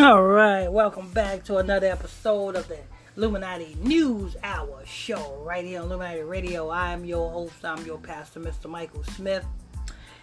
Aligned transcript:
All 0.00 0.22
right, 0.22 0.66
welcome 0.66 1.10
back 1.10 1.44
to 1.44 1.58
another 1.58 1.88
episode 1.88 2.56
of 2.56 2.66
the 2.68 2.78
Illuminati 3.18 3.76
News 3.82 4.34
Hour 4.42 4.82
show 4.86 5.42
right 5.44 5.62
here 5.62 5.78
on 5.78 5.88
Illuminati 5.88 6.22
Radio. 6.22 6.70
I 6.70 6.94
am 6.94 7.04
your 7.04 7.30
host, 7.30 7.62
I'm 7.62 7.84
your 7.84 7.98
pastor, 7.98 8.40
Mr. 8.40 8.70
Michael 8.70 9.04
Smith. 9.04 9.44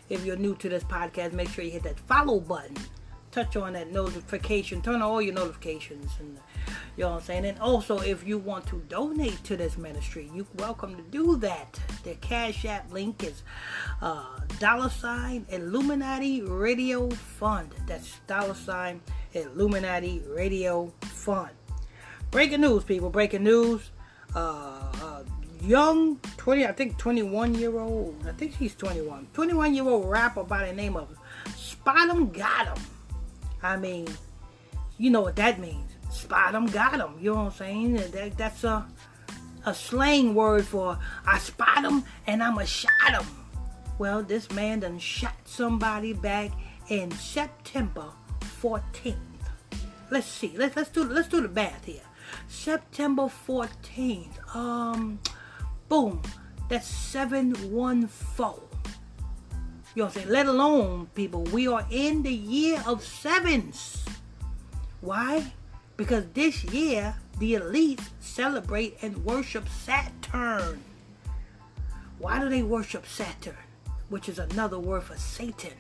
If 0.10 0.26
you're 0.26 0.36
new 0.36 0.56
to 0.56 0.68
this 0.68 0.84
podcast, 0.84 1.34
make 1.34 1.50
sure 1.50 1.64
you 1.64 1.70
hit 1.70 1.84
that 1.84 2.00
follow 2.00 2.40
button, 2.40 2.76
touch 3.30 3.56
on 3.56 3.74
that 3.74 3.92
notification, 3.92 4.82
turn 4.82 4.96
on 4.96 5.02
all 5.04 5.22
your 5.22 5.36
notifications, 5.36 6.12
and 6.20 6.40
you 6.98 7.04
know 7.04 7.12
what 7.12 7.18
I'm 7.18 7.24
saying. 7.24 7.46
And 7.46 7.60
also, 7.60 8.00
if 8.00 8.28
you 8.28 8.40
want 8.40 8.66
to 8.68 8.78
donate 8.90 9.44
to 9.44 9.56
this 9.56 9.78
ministry, 9.78 10.32
you're 10.34 10.48
welcome 10.56 10.96
to 10.96 11.04
do 11.04 11.38
that. 11.38 11.80
The 12.04 12.16
Cash 12.16 12.66
App 12.66 12.92
link 12.92 13.24
is 13.24 13.44
uh, 14.02 14.40
dollar 14.60 14.90
sign 14.90 15.46
Illuminati 15.50 16.42
Radio 16.42 17.10
Fund. 17.12 17.70
That's 17.86 18.20
dollar 18.26 18.56
sign 18.56 19.02
Illuminati 19.34 20.24
Radio 20.28 20.92
Fund. 21.02 21.52
Breaking 22.32 22.62
news, 22.62 22.84
people. 22.84 23.12
Breaking 23.12 23.44
news. 23.44 23.92
Uh, 24.36 24.92
uh, 25.02 25.24
young 25.62 26.18
20, 26.38 26.66
I 26.66 26.72
think 26.72 26.98
21 26.98 27.54
year 27.56 27.78
old. 27.78 28.16
I 28.28 28.32
think 28.32 28.56
he's 28.56 28.74
21. 28.76 29.28
21 29.34 29.76
year 29.76 29.88
old 29.88 30.10
rapper 30.10 30.44
by 30.44 30.66
the 30.66 30.74
name 30.74 30.98
of 30.98 31.16
Spot 31.56 32.10
him. 32.10 32.34
I 33.64 33.78
mean, 33.78 34.08
you 34.98 35.10
know 35.10 35.22
what 35.22 35.36
that 35.36 35.60
means. 35.60 35.97
Spot 36.18 36.56
him, 36.56 36.66
got 36.66 37.00
him. 37.00 37.14
You 37.22 37.32
know 37.32 37.44
what 37.44 37.46
I'm 37.46 37.52
saying? 37.52 37.94
That, 37.94 38.38
that's 38.38 38.64
a 38.64 38.88
a 39.66 39.74
slang 39.74 40.34
word 40.34 40.66
for 40.66 40.98
I 41.26 41.38
spot 41.40 41.84
him 41.84 42.04
and 42.26 42.42
I'm 42.42 42.58
a 42.58 42.66
shot 42.66 43.12
him. 43.12 43.26
Well, 44.00 44.24
this 44.24 44.50
man 44.52 44.80
done 44.80 44.98
shot 44.98 45.36
somebody 45.46 46.14
back 46.14 46.52
in 46.88 47.12
September 47.12 48.06
14th. 48.62 49.16
Let's 50.10 50.28
see. 50.28 50.54
Let's 50.56 50.76
let's 50.76 50.90
do 50.90 51.04
let's 51.04 51.28
do 51.28 51.42
the 51.42 51.50
math 51.50 51.86
here. 51.86 52.02
September 52.48 53.24
14th. 53.24 54.56
Um 54.56 55.20
boom. 55.90 56.22
That's 56.70 56.88
714. 56.88 58.68
You 59.96 60.04
know 60.04 60.06
what 60.06 60.06
I'm 60.06 60.12
saying? 60.12 60.30
Let 60.30 60.48
alone, 60.48 61.08
people, 61.16 61.44
we 61.46 61.68
are 61.68 61.86
in 61.90 62.24
the 62.24 62.34
year 62.34 62.84
of 62.86 63.04
sevens. 63.04 64.06
Why? 65.02 65.54
Because 65.98 66.26
this 66.34 66.64
year, 66.66 67.16
the 67.40 67.56
elites 67.56 68.08
celebrate 68.20 68.98
and 69.02 69.26
worship 69.26 69.68
Saturn. 69.68 70.84
Why 72.20 72.40
do 72.40 72.50
they 72.50 72.64
worship 72.64 73.06
Saturn? 73.06 73.58
Which 74.10 74.30
is 74.30 74.40
another 74.40 74.80
word 74.80 75.04
for 75.04 75.18
Satan. 75.18 75.74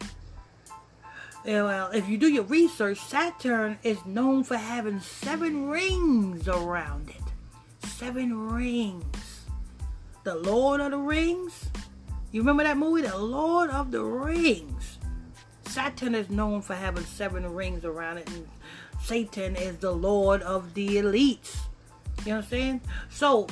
Eh, 1.45 1.61
well, 1.61 1.89
if 1.91 2.09
you 2.09 2.17
do 2.17 2.27
your 2.27 2.43
research, 2.43 2.99
Saturn 2.99 3.77
is 3.83 4.03
known 4.05 4.43
for 4.43 4.57
having 4.57 4.99
seven 4.99 5.69
rings 5.69 6.47
around 6.47 7.09
it. 7.09 7.87
Seven 7.87 8.49
rings. 8.49 9.45
The 10.23 10.35
Lord 10.35 10.81
of 10.81 10.91
the 10.91 10.97
Rings. 10.97 11.69
You 12.33 12.41
remember 12.41 12.63
that 12.63 12.77
movie, 12.77 13.03
The 13.03 13.17
Lord 13.17 13.69
of 13.69 13.91
the 13.91 14.03
Rings? 14.03 14.97
Saturn 15.67 16.15
is 16.15 16.29
known 16.29 16.61
for 16.61 16.75
having 16.75 17.05
seven 17.05 17.45
rings 17.53 17.85
around 17.85 18.17
it, 18.17 18.29
and 18.29 18.45
Satan 19.07 19.55
is 19.55 19.77
the 19.77 19.91
Lord 19.91 20.41
of 20.41 20.73
the 20.73 20.97
elites. 20.97 21.55
You 22.25 22.31
know 22.31 22.35
what 22.35 22.43
I'm 22.43 22.49
saying? 22.49 22.81
So, 23.09 23.47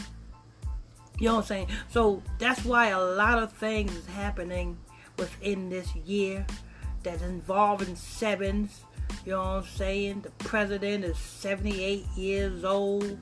you 1.18 1.28
know 1.28 1.36
what 1.36 1.42
I'm 1.44 1.48
saying? 1.48 1.68
So 1.90 2.22
that's 2.40 2.66
why 2.66 2.88
a 2.88 3.00
lot 3.00 3.42
of 3.42 3.54
things 3.54 3.96
is 3.96 4.06
happening 4.06 4.78
within 5.18 5.70
this 5.70 5.96
year 5.96 6.46
that's 7.04 7.22
involving 7.22 7.96
sevens. 7.96 8.82
You 9.26 9.32
know 9.32 9.40
what 9.40 9.48
I'm 9.48 9.64
saying? 9.64 10.22
The 10.22 10.32
president 10.44 11.06
is 11.06 11.18
78 11.18 12.06
years 12.18 12.66
old. 12.66 13.18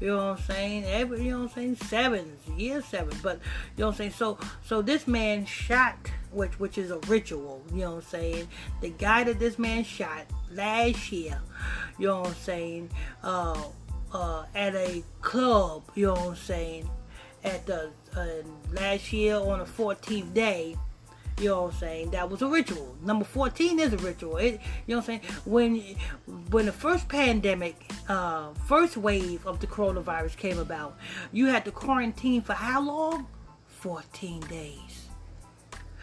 You 0.00 0.08
know 0.08 0.16
what 0.16 0.38
I'm 0.38 0.44
saying? 0.44 0.84
Every 0.84 1.24
you 1.24 1.30
know 1.32 1.38
what 1.38 1.56
I'm 1.56 1.76
saying? 1.76 1.76
Sevens, 1.76 2.48
year 2.56 2.82
seven. 2.82 3.16
But 3.20 3.40
you 3.76 3.80
know 3.80 3.86
what 3.86 3.92
I'm 3.94 3.98
saying? 3.98 4.10
So 4.12 4.38
so 4.64 4.80
this 4.80 5.08
man 5.08 5.44
shot 5.44 5.96
which 6.30 6.58
which 6.60 6.78
is 6.78 6.90
a 6.90 6.98
ritual, 7.06 7.62
you 7.72 7.80
know 7.80 7.90
what 7.92 8.04
I'm 8.04 8.10
saying? 8.10 8.48
The 8.80 8.90
guy 8.90 9.24
that 9.24 9.38
this 9.38 9.58
man 9.58 9.82
shot 9.84 10.26
last 10.54 11.12
year, 11.12 11.40
you 11.98 12.08
know 12.08 12.20
what 12.20 12.28
I'm 12.28 12.34
saying, 12.34 12.90
uh 13.22 13.62
uh 14.12 14.44
at 14.54 14.74
a 14.74 15.02
club, 15.20 15.82
you 15.94 16.06
know 16.06 16.14
what 16.14 16.28
I'm 16.30 16.36
saying, 16.36 16.90
at 17.42 17.66
the 17.66 17.90
uh, 18.16 18.26
last 18.72 19.12
year 19.12 19.36
on 19.36 19.58
the 19.58 19.64
14th 19.64 20.32
day, 20.32 20.76
you 21.40 21.48
know 21.48 21.62
what 21.62 21.74
I'm 21.74 21.78
saying? 21.80 22.10
That 22.10 22.30
was 22.30 22.42
a 22.42 22.46
ritual. 22.46 22.96
Number 23.02 23.24
14 23.24 23.80
is 23.80 23.92
a 23.92 23.96
ritual. 23.96 24.36
It, 24.36 24.60
you 24.86 24.94
know 24.94 25.00
what 25.00 25.08
I'm 25.08 25.20
saying? 25.20 25.20
When 25.44 25.82
when 26.50 26.66
the 26.66 26.72
first 26.72 27.08
pandemic, 27.08 27.90
uh, 28.08 28.54
first 28.66 28.96
wave 28.96 29.44
of 29.46 29.60
the 29.60 29.66
coronavirus 29.66 30.36
came 30.36 30.58
about, 30.58 30.96
you 31.32 31.46
had 31.46 31.64
to 31.64 31.72
quarantine 31.72 32.42
for 32.42 32.52
how 32.52 32.80
long? 32.80 33.26
14 33.80 34.40
days. 34.42 35.08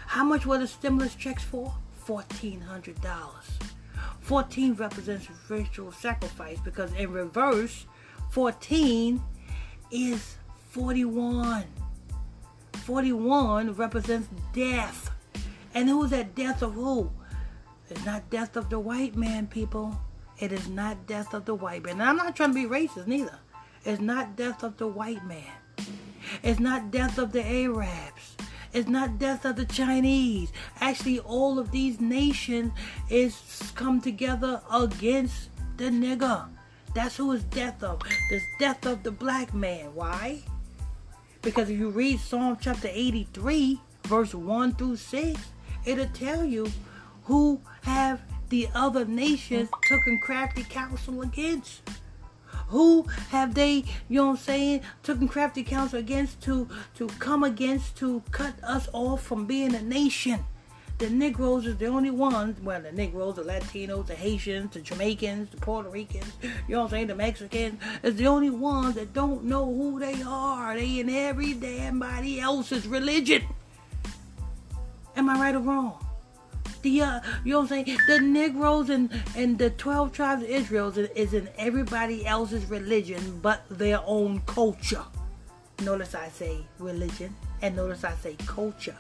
How 0.06 0.24
much 0.24 0.46
were 0.46 0.58
the 0.58 0.68
stimulus 0.68 1.16
checks 1.16 1.44
for? 1.44 1.74
$1,400. 2.06 3.02
14 4.22 4.74
represents 4.76 5.28
ritual 5.50 5.92
sacrifice 5.92 6.60
because 6.64 6.94
in 6.94 7.12
reverse, 7.12 7.86
14 8.30 9.22
is 9.92 10.36
41. 10.70 11.66
41 12.74 13.74
represents 13.74 14.28
death. 14.54 15.12
And 15.74 15.90
who's 15.90 16.10
that 16.12 16.36
death 16.36 16.62
of 16.62 16.74
who? 16.74 17.12
It's 17.90 18.06
not 18.06 18.30
death 18.30 18.56
of 18.56 18.70
the 18.70 18.80
white 18.80 19.16
man, 19.16 19.48
people. 19.48 20.00
It 20.40 20.52
is 20.52 20.68
not 20.68 21.08
death 21.08 21.34
of 21.34 21.46
the 21.46 21.56
white 21.56 21.84
man. 21.84 21.94
And 21.94 22.04
I'm 22.04 22.16
not 22.16 22.36
trying 22.36 22.54
to 22.54 22.56
be 22.56 22.66
racist 22.66 23.08
neither. 23.08 23.38
It's 23.84 24.02
not 24.02 24.36
death 24.36 24.64
of 24.64 24.78
the 24.78 24.88
white 24.88 25.26
man. 25.26 25.52
It's 26.44 26.60
not 26.60 26.92
death 26.92 27.18
of 27.18 27.32
the 27.32 27.46
Arabs. 27.46 28.38
It's 28.74 28.88
not 28.88 29.20
death 29.20 29.46
of 29.46 29.58
the 29.58 29.66
Chinese. 29.66 30.52
Actually, 30.80 31.20
all 31.20 31.60
of 31.60 31.72
these 31.72 32.00
nations 32.00 32.72
is 33.10 33.72
come 33.76 34.00
together 34.00 34.62
against 34.74 35.50
the 35.78 35.86
nigger. 35.86 36.48
That's 36.94 37.18
who 37.18 37.32
is 37.32 37.44
death 37.44 37.84
of. 37.84 38.02
This 38.30 38.44
death 38.60 38.86
of 38.86 39.04
the 39.04 39.12
black 39.12 39.54
man. 39.54 39.94
Why? 39.96 40.42
Because 41.42 41.70
if 41.70 41.80
you 41.80 41.90
read 41.90 42.20
Psalm 42.20 42.58
chapter 42.62 42.90
83, 42.92 43.80
verse 44.04 44.34
1 44.36 44.76
through 44.76 44.98
6, 44.98 45.40
it'll 45.86 46.06
tell 46.08 46.46
you 46.46 46.68
who 47.26 47.60
have 47.84 48.22
the 48.50 48.68
other 48.76 49.06
nations 49.06 49.70
took 49.88 50.04
taken 50.04 50.20
crafty 50.20 50.64
counsel 50.64 51.22
against. 51.22 51.82
Who 52.72 53.04
have 53.30 53.54
they, 53.54 53.84
you 54.08 54.20
know 54.20 54.28
what 54.28 54.32
I'm 54.32 54.38
saying, 54.38 54.82
taken 55.04 55.28
crafty 55.28 55.62
counsel 55.62 56.00
against 56.00 56.42
to 56.44 56.70
to 56.96 57.08
come 57.20 57.44
against 57.44 57.98
to 57.98 58.24
cut 58.32 58.54
us 58.64 58.88
off 58.94 59.24
from 59.24 59.46
being 59.46 59.76
a 59.76 59.82
nation? 59.82 60.46
The 60.98 61.10
Negroes 61.10 61.66
is 61.66 61.78
the 61.78 61.88
only 61.88 62.12
ones, 62.12 62.62
well, 62.62 62.80
the 62.80 62.92
Negroes, 62.92 63.36
the 63.36 63.44
Latinos, 63.44 64.06
the 64.06 64.16
Haitians, 64.16 64.74
the 64.74 64.82
Jamaicans, 64.82 65.50
the 65.50 65.58
Puerto 65.58 65.90
Ricans, 65.90 66.32
you 66.42 66.76
know 66.76 66.78
what 66.78 66.84
I'm 66.86 66.90
saying, 66.92 67.08
the 67.08 67.16
Mexicans, 67.16 67.82
is 68.04 68.16
the 68.16 68.28
only 68.28 68.52
ones 68.52 68.96
that 68.96 69.12
don't 69.12 69.44
know 69.46 69.66
who 69.66 70.00
they 70.00 70.22
are. 70.22 70.76
They 70.76 71.00
in 71.00 71.10
every 71.10 71.56
damn 71.56 72.00
body 72.00 72.40
else's 72.40 72.88
religion. 72.88 73.42
Am 75.16 75.28
I 75.28 75.40
right 75.40 75.56
or 75.56 75.60
wrong? 75.60 75.98
The 76.82 77.02
uh, 77.02 77.20
you 77.44 77.54
know 77.54 77.62
what 77.62 77.72
I'm 77.72 77.86
saying? 77.86 77.98
The 78.08 78.20
Negroes 78.20 78.90
and 78.90 79.12
and 79.36 79.58
the 79.58 79.70
twelve 79.70 80.12
tribes 80.12 80.44
of 80.44 80.50
Israel 80.50 80.90
is, 80.90 81.10
is 81.16 81.34
in 81.34 81.50
everybody 81.58 82.26
else's 82.26 82.66
religion 82.66 83.40
but 83.42 83.64
their 83.70 84.02
own 84.06 84.42
culture. 84.46 85.04
Notice 85.84 86.16
I 86.16 86.30
say 86.30 86.58
religion 86.80 87.36
and 87.62 87.76
notice 87.76 88.04
I 88.04 88.14
say 88.16 88.36
culture. 88.46 88.98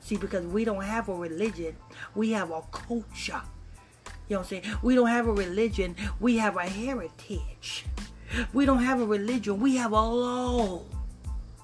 See, 0.00 0.16
because 0.16 0.46
we 0.46 0.64
don't 0.64 0.82
have 0.82 1.08
a 1.08 1.14
religion, 1.14 1.76
we 2.14 2.30
have 2.30 2.50
a 2.50 2.62
culture. 2.70 3.42
You 4.28 4.34
know 4.34 4.40
what 4.40 4.52
I'm 4.52 4.62
saying? 4.62 4.62
We 4.82 4.94
don't 4.94 5.08
have 5.08 5.26
a 5.26 5.32
religion, 5.32 5.96
we 6.20 6.36
have 6.38 6.56
a 6.56 6.62
heritage. 6.68 7.84
We 8.52 8.66
don't 8.66 8.82
have 8.82 9.00
a 9.00 9.06
religion, 9.06 9.60
we 9.60 9.76
have 9.76 9.92
a 9.92 10.00
law. 10.00 10.82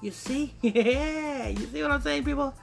You 0.01 0.11
see? 0.11 0.53
Yeah, 0.61 1.47
you 1.47 1.65
see 1.67 1.81
what 1.81 1.91
I'm 1.91 2.01
saying, 2.01 2.23
people? 2.25 2.53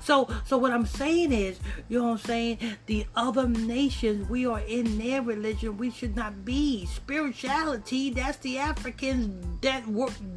So 0.00 0.28
so 0.46 0.56
what 0.56 0.70
I'm 0.70 0.86
saying 0.86 1.32
is, 1.32 1.58
you 1.88 1.98
know 1.98 2.04
what 2.04 2.10
I'm 2.12 2.18
saying? 2.18 2.58
The 2.86 3.06
other 3.16 3.48
nations, 3.48 4.28
we 4.28 4.46
are 4.46 4.60
in 4.60 4.98
their 4.98 5.20
religion. 5.20 5.76
We 5.78 5.90
should 5.90 6.14
not 6.14 6.44
be. 6.44 6.86
Spirituality, 6.86 8.10
that's 8.10 8.38
the 8.38 8.58
Africans 8.58 9.60
that 9.62 9.82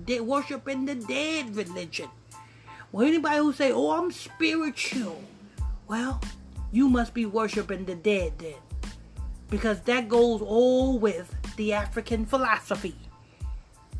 that 0.07 0.25
worship 0.25 0.67
in 0.67 0.85
the 0.85 0.95
dead 0.95 1.55
religion. 1.55 2.09
Well, 2.91 3.07
anybody 3.07 3.37
who 3.37 3.53
say, 3.53 3.71
"Oh, 3.71 3.91
I'm 3.91 4.11
spiritual," 4.11 5.21
well, 5.87 6.19
you 6.71 6.89
must 6.89 7.13
be 7.13 7.25
worshiping 7.25 7.85
the 7.85 7.95
dead 7.95 8.33
then, 8.39 8.61
because 9.49 9.81
that 9.81 10.09
goes 10.09 10.41
all 10.41 10.97
with 10.97 11.33
the 11.57 11.73
African 11.73 12.25
philosophy. 12.25 12.95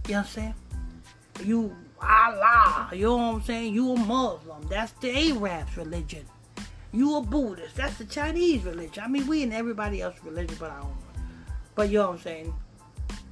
You 0.08 0.14
know 0.14 0.20
what 0.20 0.26
I'm 0.26 0.26
saying? 0.26 0.56
You 1.44 1.76
Allah, 2.04 2.90
you 2.94 3.08
know 3.08 3.18
what 3.18 3.36
I'm 3.36 3.42
saying? 3.44 3.74
You 3.74 3.94
a 3.94 4.00
Muslim, 4.00 4.68
that's 4.70 4.92
the 4.94 5.32
Arab's 5.32 5.78
religion. 5.78 6.26
You 6.92 7.18
a 7.18 7.22
Buddhist, 7.22 7.76
that's 7.76 7.98
the 7.98 8.06
Chinese 8.06 8.64
religion. 8.64 9.04
I 9.04 9.08
mean, 9.08 9.28
we 9.28 9.44
in 9.44 9.52
everybody 9.52 10.02
else's 10.02 10.24
religion, 10.24 10.58
but 10.60 10.72
I 10.72 10.80
don't 10.80 10.96
But 11.76 11.90
you 11.90 12.00
know 12.00 12.10
what 12.10 12.18
I'm 12.18 12.22
saying? 12.22 12.54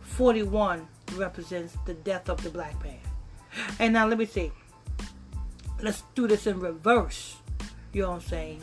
41 0.01 0.87
represents 1.15 1.77
the 1.85 1.93
death 1.93 2.29
of 2.29 2.41
the 2.43 2.49
black 2.49 2.81
man. 2.83 2.99
And 3.79 3.93
now 3.93 4.07
let 4.07 4.17
me 4.17 4.25
see. 4.25 4.51
Let's 5.81 6.03
do 6.15 6.27
this 6.27 6.47
in 6.47 6.59
reverse. 6.59 7.37
You 7.93 8.03
know 8.03 8.09
what 8.09 8.15
I'm 8.15 8.21
saying? 8.21 8.61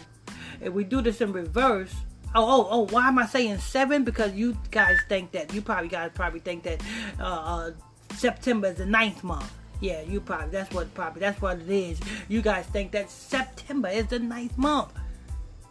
If 0.61 0.73
we 0.73 0.85
do 0.85 1.03
this 1.03 1.21
in 1.21 1.33
reverse, 1.33 1.95
oh 2.35 2.45
oh 2.45 2.69
oh, 2.71 2.87
why 2.91 3.09
am 3.09 3.19
I 3.19 3.27
saying 3.27 3.59
seven? 3.59 4.05
Because 4.05 4.33
you 4.35 4.57
guys 4.71 4.97
think 5.09 5.33
that 5.33 5.53
you 5.53 5.63
probably 5.63 5.89
guys 5.89 6.11
probably 6.15 6.41
think 6.41 6.63
that 6.65 6.83
uh, 7.21 7.25
uh, 7.25 7.71
September 8.15 8.69
is 8.69 8.79
the 8.79 8.87
ninth 8.87 9.23
month. 9.23 9.53
Yeah, 9.81 10.03
you 10.03 10.21
probably 10.21 10.51
that's 10.51 10.73
what 10.75 10.93
probably 10.95 11.21
that's 11.21 11.41
what 11.41 11.61
it 11.61 11.71
is. 11.71 12.01
You 12.29 12.43
guys 12.43 12.67
think 12.67 12.93
that 12.93 13.11
September 13.11 13.89
is 13.89 14.09
the 14.09 14.19
ninth 14.19 14.59
month. 14.59 14.93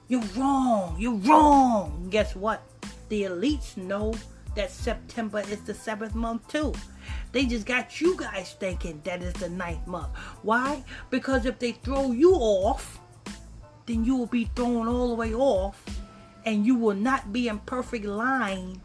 You're 0.07 0.23
wrong. 0.37 0.95
You're 0.97 1.15
wrong. 1.15 2.07
Guess 2.09 2.35
what? 2.35 2.61
The 3.09 3.23
elites 3.23 3.75
know 3.75 4.13
that 4.55 4.71
September 4.71 5.39
is 5.39 5.61
the 5.61 5.73
seventh 5.73 6.15
month 6.15 6.47
too. 6.47 6.73
They 7.31 7.45
just 7.45 7.65
got 7.65 7.99
you 7.99 8.17
guys 8.17 8.55
thinking 8.59 9.01
that 9.03 9.21
is 9.21 9.33
the 9.33 9.49
ninth 9.49 9.85
month. 9.85 10.15
Why? 10.41 10.83
Because 11.09 11.45
if 11.45 11.59
they 11.59 11.73
throw 11.73 12.11
you 12.11 12.33
off, 12.33 12.99
then 13.85 14.05
you 14.05 14.15
will 14.15 14.25
be 14.25 14.49
thrown 14.55 14.87
all 14.87 15.09
the 15.09 15.15
way 15.15 15.33
off 15.33 15.83
and 16.45 16.65
you 16.65 16.75
will 16.75 16.95
not 16.95 17.33
be 17.33 17.49
in 17.49 17.59
perfect 17.59 18.05
line 18.05 18.81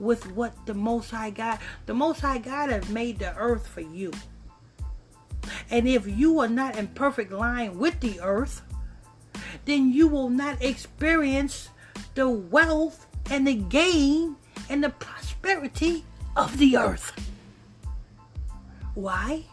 with 0.00 0.30
what 0.32 0.54
the 0.66 0.74
Most 0.74 1.10
High 1.10 1.30
God, 1.30 1.58
the 1.86 1.94
Most 1.94 2.20
High 2.20 2.38
God 2.38 2.70
has 2.70 2.88
made 2.88 3.18
the 3.20 3.34
earth 3.36 3.66
for 3.66 3.82
you. 3.82 4.10
And 5.70 5.88
if 5.88 6.06
you 6.06 6.40
are 6.40 6.48
not 6.48 6.76
in 6.76 6.88
perfect 6.88 7.32
line 7.32 7.78
with 7.78 8.00
the 8.00 8.20
earth, 8.20 8.62
then 9.64 9.92
you 9.92 10.08
will 10.08 10.28
not 10.28 10.62
experience 10.62 11.68
the 12.14 12.28
wealth 12.28 13.06
and 13.30 13.46
the 13.46 13.54
gain 13.54 14.36
and 14.68 14.82
the 14.82 14.90
prosperity 14.90 16.04
of 16.36 16.58
the 16.58 16.76
earth. 16.76 17.12
Why? 18.94 19.44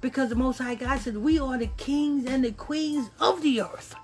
Because 0.00 0.28
the 0.28 0.36
Most 0.36 0.58
High 0.58 0.76
God 0.76 1.00
said, 1.00 1.16
We 1.16 1.38
are 1.38 1.58
the 1.58 1.66
kings 1.76 2.26
and 2.26 2.44
the 2.44 2.52
queens 2.52 3.10
of 3.20 3.42
the 3.42 3.62
earth. 3.62 3.94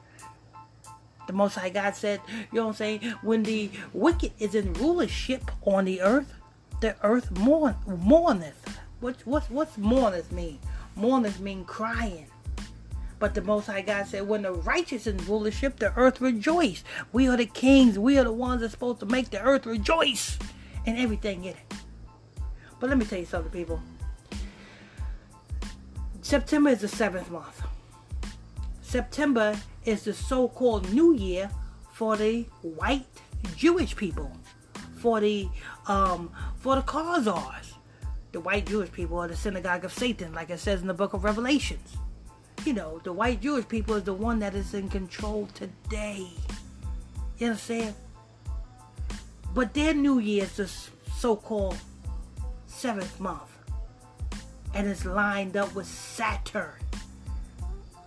The 1.26 1.32
Most 1.32 1.54
High 1.54 1.70
God 1.70 1.94
said, 1.94 2.20
You 2.28 2.58
know 2.58 2.62
what 2.64 2.70
I'm 2.70 2.76
saying? 2.76 3.00
When 3.22 3.44
the 3.44 3.70
wicked 3.92 4.32
is 4.38 4.54
in 4.54 4.72
rulership 4.74 5.50
on 5.62 5.84
the 5.84 6.00
earth, 6.02 6.34
the 6.80 6.96
earth 7.02 7.30
mourn, 7.38 7.76
mourneth. 7.86 8.78
What, 9.00 9.20
what, 9.24 9.50
what's 9.50 9.78
mourneth 9.78 10.32
mean? 10.32 10.58
Mourneth 10.96 11.40
mean 11.40 11.64
crying. 11.64 12.26
But 13.18 13.34
the 13.34 13.42
Most 13.42 13.66
High 13.66 13.82
God 13.82 14.06
said, 14.06 14.26
when 14.26 14.42
the 14.42 14.52
righteous 14.52 15.06
in 15.06 15.16
rulership, 15.18 15.78
the 15.78 15.92
earth 15.96 16.20
rejoice. 16.20 16.84
We 17.12 17.28
are 17.28 17.36
the 17.36 17.46
kings. 17.46 17.98
We 17.98 18.18
are 18.18 18.24
the 18.24 18.32
ones 18.32 18.60
that's 18.60 18.72
supposed 18.72 19.00
to 19.00 19.06
make 19.06 19.30
the 19.30 19.40
earth 19.40 19.66
rejoice 19.66 20.38
and 20.86 20.98
everything 20.98 21.44
in 21.44 21.54
it. 21.54 21.74
But 22.80 22.90
let 22.90 22.98
me 22.98 23.04
tell 23.06 23.20
you 23.20 23.24
something, 23.24 23.50
people. 23.50 23.80
September 26.22 26.70
is 26.70 26.80
the 26.80 26.88
seventh 26.88 27.30
month. 27.30 27.62
September 28.82 29.56
is 29.84 30.04
the 30.04 30.12
so-called 30.12 30.92
New 30.92 31.14
Year 31.14 31.50
for 31.92 32.16
the 32.16 32.42
white 32.62 33.06
Jewish 33.56 33.94
people, 33.94 34.32
for 34.96 35.20
the 35.20 35.48
um, 35.86 36.32
for 36.58 36.76
the 36.76 36.82
Khazars. 36.82 37.73
The 38.34 38.40
white 38.40 38.66
Jewish 38.66 38.90
people 38.90 39.18
are 39.18 39.28
the 39.28 39.36
synagogue 39.36 39.84
of 39.84 39.92
Satan, 39.92 40.32
like 40.32 40.50
it 40.50 40.58
says 40.58 40.80
in 40.80 40.88
the 40.88 40.92
book 40.92 41.12
of 41.12 41.22
Revelations. 41.22 41.96
You 42.64 42.72
know, 42.72 43.00
the 43.04 43.12
white 43.12 43.40
Jewish 43.40 43.68
people 43.68 43.94
is 43.94 44.02
the 44.02 44.12
one 44.12 44.40
that 44.40 44.56
is 44.56 44.74
in 44.74 44.88
control 44.88 45.48
today. 45.54 46.26
You 47.38 47.46
understand? 47.46 47.94
But 49.54 49.72
their 49.72 49.94
New 49.94 50.18
Year 50.18 50.42
is 50.42 50.56
the 50.56 50.66
so-called 51.16 51.78
seventh 52.66 53.20
month, 53.20 53.56
and 54.74 54.88
it's 54.88 55.04
lined 55.04 55.56
up 55.56 55.72
with 55.76 55.86
Saturn, 55.86 56.80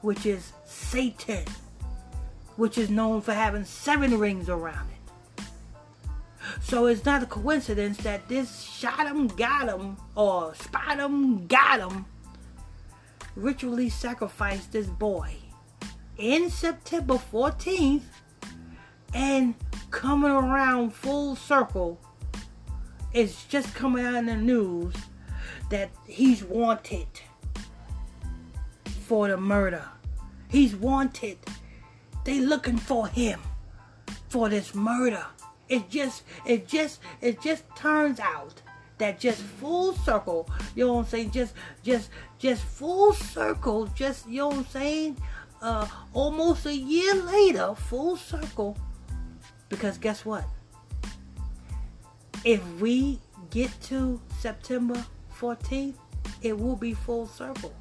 which 0.01 0.25
is 0.25 0.51
Satan, 0.65 1.45
which 2.57 2.77
is 2.77 2.89
known 2.89 3.21
for 3.21 3.33
having 3.33 3.63
seven 3.63 4.19
rings 4.19 4.49
around 4.49 4.89
it. 4.89 4.96
So 6.61 6.85
it's 6.87 7.05
not 7.05 7.23
a 7.23 7.25
coincidence 7.25 7.97
that 7.99 8.27
this 8.27 8.61
shot 8.61 9.07
him, 9.07 9.27
got 9.27 9.69
him, 9.69 9.97
or 10.15 10.53
spot 10.55 10.99
him, 10.99 11.47
got 11.47 11.79
him, 11.79 12.05
ritually 13.35 13.89
sacrificed 13.89 14.71
this 14.71 14.87
boy 14.87 15.35
in 16.17 16.49
September 16.49 17.15
14th 17.15 18.03
and 19.13 19.55
coming 19.91 20.31
around 20.31 20.93
full 20.93 21.35
circle 21.35 21.99
it's 23.13 23.45
just 23.45 23.73
coming 23.73 24.05
out 24.05 24.15
in 24.15 24.25
the 24.25 24.35
news 24.35 24.93
that 25.69 25.89
he's 26.05 26.43
wanted 26.43 27.07
for 29.05 29.27
the 29.27 29.37
murder. 29.37 29.83
He's 30.49 30.75
wanted. 30.75 31.37
They 32.25 32.39
looking 32.39 32.77
for 32.77 33.07
him 33.07 33.41
for 34.29 34.49
this 34.49 34.75
murder. 34.75 35.25
It 35.69 35.89
just 35.89 36.23
it 36.45 36.67
just 36.67 36.99
it 37.21 37.41
just 37.41 37.63
turns 37.75 38.19
out 38.19 38.61
that 38.97 39.19
just 39.19 39.41
full 39.41 39.93
circle, 39.93 40.49
you 40.75 40.85
know 40.85 40.93
what 40.93 40.99
I'm 40.99 41.05
saying? 41.05 41.31
Just 41.31 41.53
just 41.83 42.09
just 42.39 42.63
full 42.63 43.13
circle, 43.13 43.87
just 43.87 44.27
you 44.27 44.37
know 44.37 44.47
what 44.47 44.57
I'm 44.57 44.65
saying? 44.67 45.17
Uh 45.61 45.87
almost 46.13 46.65
a 46.65 46.75
year 46.75 47.13
later, 47.15 47.75
full 47.75 48.15
circle. 48.17 48.77
Because 49.69 49.97
guess 49.97 50.25
what? 50.25 50.45
If 52.45 52.63
we 52.79 53.19
get 53.49 53.69
to 53.83 54.21
September 54.39 55.05
14th, 55.37 55.95
it 56.41 56.57
will 56.57 56.75
be 56.75 56.93
full 56.93 57.27
circle. 57.27 57.73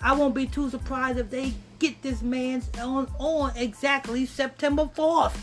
I 0.00 0.12
won't 0.12 0.34
be 0.34 0.46
too 0.46 0.70
surprised 0.70 1.18
if 1.18 1.30
they 1.30 1.54
get 1.78 2.02
this 2.02 2.22
man's 2.22 2.70
on 2.78 3.10
on 3.18 3.56
exactly 3.56 4.26
September 4.26 4.84
4th. 4.94 5.36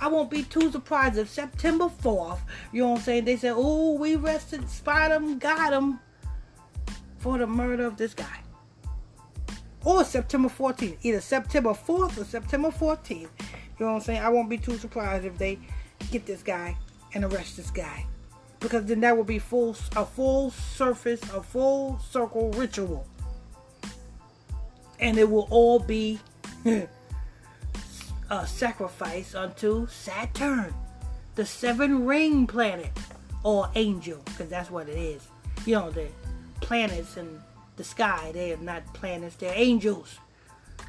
I 0.00 0.08
won't 0.08 0.30
be 0.30 0.42
too 0.42 0.70
surprised 0.70 1.18
if 1.18 1.28
September 1.28 1.90
4th, 2.02 2.40
you 2.72 2.82
know 2.82 2.90
what 2.90 2.98
I'm 2.98 3.04
saying, 3.04 3.24
they 3.24 3.36
say, 3.36 3.50
oh, 3.54 3.94
we 3.94 4.16
arrested, 4.16 4.68
spot 4.68 5.12
him, 5.12 5.38
got 5.38 5.72
him 5.72 6.00
for 7.18 7.38
the 7.38 7.46
murder 7.46 7.86
of 7.86 7.96
this 7.96 8.12
guy. 8.12 8.40
Or 9.84 10.04
September 10.04 10.48
14th. 10.48 10.98
Either 11.02 11.20
September 11.20 11.70
4th 11.70 12.18
or 12.18 12.24
September 12.24 12.68
14th. 12.68 13.10
You 13.10 13.28
know 13.80 13.86
what 13.86 13.92
I'm 13.94 14.00
saying? 14.00 14.20
I 14.20 14.28
won't 14.28 14.48
be 14.48 14.58
too 14.58 14.76
surprised 14.76 15.24
if 15.24 15.36
they 15.38 15.58
get 16.10 16.26
this 16.26 16.42
guy 16.42 16.76
and 17.12 17.24
arrest 17.24 17.56
this 17.56 17.70
guy. 17.70 18.06
Because 18.60 18.86
then 18.86 19.00
that 19.00 19.16
will 19.16 19.24
be 19.24 19.38
full 19.38 19.76
a 19.96 20.06
full 20.06 20.50
surface, 20.50 21.22
a 21.34 21.42
full 21.42 21.98
circle 21.98 22.50
ritual. 22.52 23.06
And 25.00 25.18
it 25.18 25.28
will 25.28 25.46
all 25.50 25.78
be 25.78 26.18
sacrifice 28.42 29.34
unto 29.34 29.86
Saturn, 29.86 30.74
the 31.36 31.46
seven 31.46 32.04
ring 32.04 32.46
planet 32.46 32.90
or 33.42 33.70
angel, 33.74 34.20
because 34.24 34.48
that's 34.48 34.70
what 34.70 34.88
it 34.88 34.98
is. 34.98 35.22
You 35.66 35.76
know, 35.76 35.90
the 35.90 36.08
planets 36.60 37.16
in 37.16 37.40
the 37.76 37.84
sky, 37.84 38.30
they 38.32 38.52
are 38.52 38.56
not 38.56 38.92
planets, 38.94 39.36
they're 39.36 39.52
angels. 39.54 40.18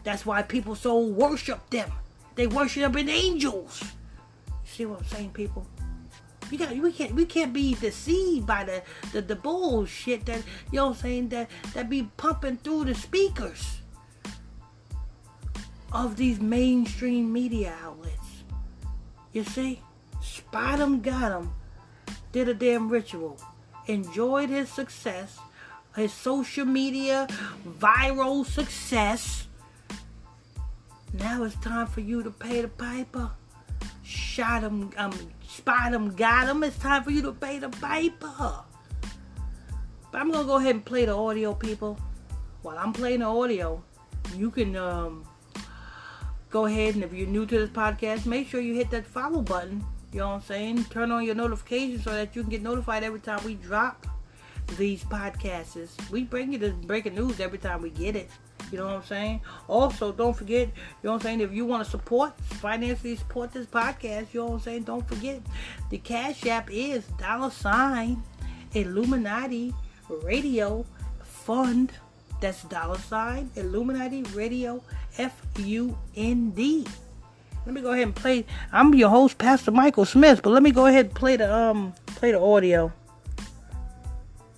That's 0.03 0.25
why 0.25 0.41
people 0.41 0.75
so 0.75 0.99
worship 0.99 1.69
them. 1.69 1.91
They 2.35 2.47
worship 2.47 2.95
in 2.95 3.09
angels. 3.09 3.81
You 4.47 4.53
see 4.65 4.85
what 4.85 4.99
I'm 4.99 5.05
saying, 5.05 5.31
people? 5.31 5.65
We 6.51 6.57
got 6.57 6.71
we 6.75 6.91
can't 6.91 7.13
we 7.15 7.25
can't 7.25 7.53
be 7.53 7.73
deceived 7.75 8.45
by 8.45 8.63
the, 8.63 8.83
the, 9.13 9.21
the 9.21 9.35
bullshit 9.35 10.25
that 10.27 10.43
you 10.71 10.77
know 10.77 10.87
what 10.87 10.97
I'm 10.97 11.01
saying 11.01 11.29
that 11.29 11.49
that 11.73 11.89
be 11.89 12.03
pumping 12.17 12.57
through 12.57 12.85
the 12.85 12.95
speakers 12.95 13.79
of 15.95 16.17
these 16.17 16.41
mainstream 16.41 17.31
media 17.31 17.73
outlets. 17.81 18.43
You 19.31 19.43
see? 19.43 19.81
Spot 20.21 20.79
him, 20.79 21.01
got 21.01 21.31
him, 21.31 21.53
did 22.31 22.49
a 22.49 22.53
damn 22.53 22.89
ritual, 22.89 23.39
enjoyed 23.87 24.49
his 24.49 24.69
success, 24.69 25.37
his 25.95 26.11
social 26.11 26.65
media 26.65 27.27
viral 27.79 28.45
success. 28.45 29.47
Now 31.13 31.43
it's 31.43 31.55
time 31.55 31.87
for 31.87 32.01
you 32.01 32.23
to 32.23 32.31
pay 32.31 32.61
the 32.61 32.67
piper. 32.67 33.31
Shot 34.03 34.63
him, 34.63 34.91
um, 34.97 35.13
spot 35.47 35.93
him, 35.93 36.13
got 36.15 36.47
him. 36.47 36.63
It's 36.63 36.77
time 36.77 37.03
for 37.03 37.11
you 37.11 37.21
to 37.21 37.31
pay 37.31 37.59
the 37.59 37.69
piper. 37.69 38.63
But 40.11 40.21
I'm 40.21 40.31
gonna 40.31 40.45
go 40.45 40.57
ahead 40.57 40.75
and 40.75 40.85
play 40.85 41.05
the 41.05 41.15
audio, 41.15 41.53
people. 41.53 41.97
While 42.63 42.77
I'm 42.77 42.91
playing 42.91 43.19
the 43.19 43.27
audio, 43.27 43.81
you 44.35 44.51
can 44.51 44.75
um, 44.75 45.24
go 46.55 46.67
ahead 46.67 46.95
and 46.95 47.03
if 47.03 47.11
you're 47.11 47.27
new 47.27 47.45
to 47.45 47.57
this 47.57 47.69
podcast, 47.69 48.25
make 48.25 48.47
sure 48.47 48.61
you 48.61 48.73
hit 48.73 48.89
that 48.89 49.05
follow 49.05 49.41
button. 49.41 49.83
You 50.13 50.19
know 50.19 50.29
what 50.29 50.35
I'm 50.35 50.41
saying? 50.43 50.85
Turn 50.85 51.11
on 51.11 51.25
your 51.25 51.35
notifications 51.35 52.05
so 52.05 52.11
that 52.11 52.33
you 52.33 52.43
can 52.43 52.49
get 52.49 52.61
notified 52.61 53.03
every 53.03 53.19
time 53.19 53.43
we 53.43 53.55
drop 53.55 54.07
these 54.77 55.03
podcasts. 55.03 56.09
We 56.09 56.23
bring 56.23 56.53
you 56.53 56.57
the 56.57 56.69
breaking 56.69 57.13
news 57.13 57.41
every 57.41 57.57
time 57.57 57.81
we 57.81 57.89
get 57.89 58.15
it. 58.15 58.29
You 58.71 58.77
know 58.77 58.85
what 58.85 58.93
I'm 58.93 59.03
saying? 59.03 59.41
Also, 59.67 60.13
don't 60.13 60.33
forget, 60.33 60.69
you 60.69 60.73
know 61.03 61.11
what 61.11 61.15
I'm 61.15 61.21
saying, 61.23 61.41
if 61.41 61.51
you 61.51 61.65
want 61.65 61.83
to 61.83 61.91
support, 61.91 62.39
financially 62.39 63.17
support 63.17 63.51
this 63.51 63.65
podcast, 63.65 64.27
you 64.31 64.39
know 64.39 64.45
what 64.45 64.53
I'm 64.53 64.59
saying, 64.61 64.83
don't 64.83 65.05
forget, 65.05 65.41
the 65.89 65.97
Cash 65.97 66.45
App 66.45 66.71
is 66.71 67.05
dollar 67.19 67.49
sign 67.49 68.23
Illuminati 68.71 69.73
Radio 70.23 70.85
Fund. 71.21 71.91
That's 72.41 72.63
dollar 72.63 72.97
sign 72.97 73.49
Illuminati 73.55 74.23
Radio 74.33 74.83
F 75.17 75.41
U 75.59 75.97
N 76.15 76.51
D. 76.51 76.85
Let 77.65 77.73
me 77.73 77.81
go 77.81 77.91
ahead 77.91 78.03
and 78.03 78.15
play. 78.15 78.45
I'm 78.71 78.93
your 78.93 79.09
host, 79.09 79.37
Pastor 79.37 79.71
Michael 79.71 80.05
Smith, 80.05 80.41
but 80.43 80.51
let 80.51 80.61
me 80.61 80.71
go 80.71 80.85
ahead 80.85 81.07
and 81.07 81.15
play 81.15 81.37
the 81.37 81.51
um 81.53 81.93
play 82.05 82.31
the 82.31 82.39
audio. 82.39 82.91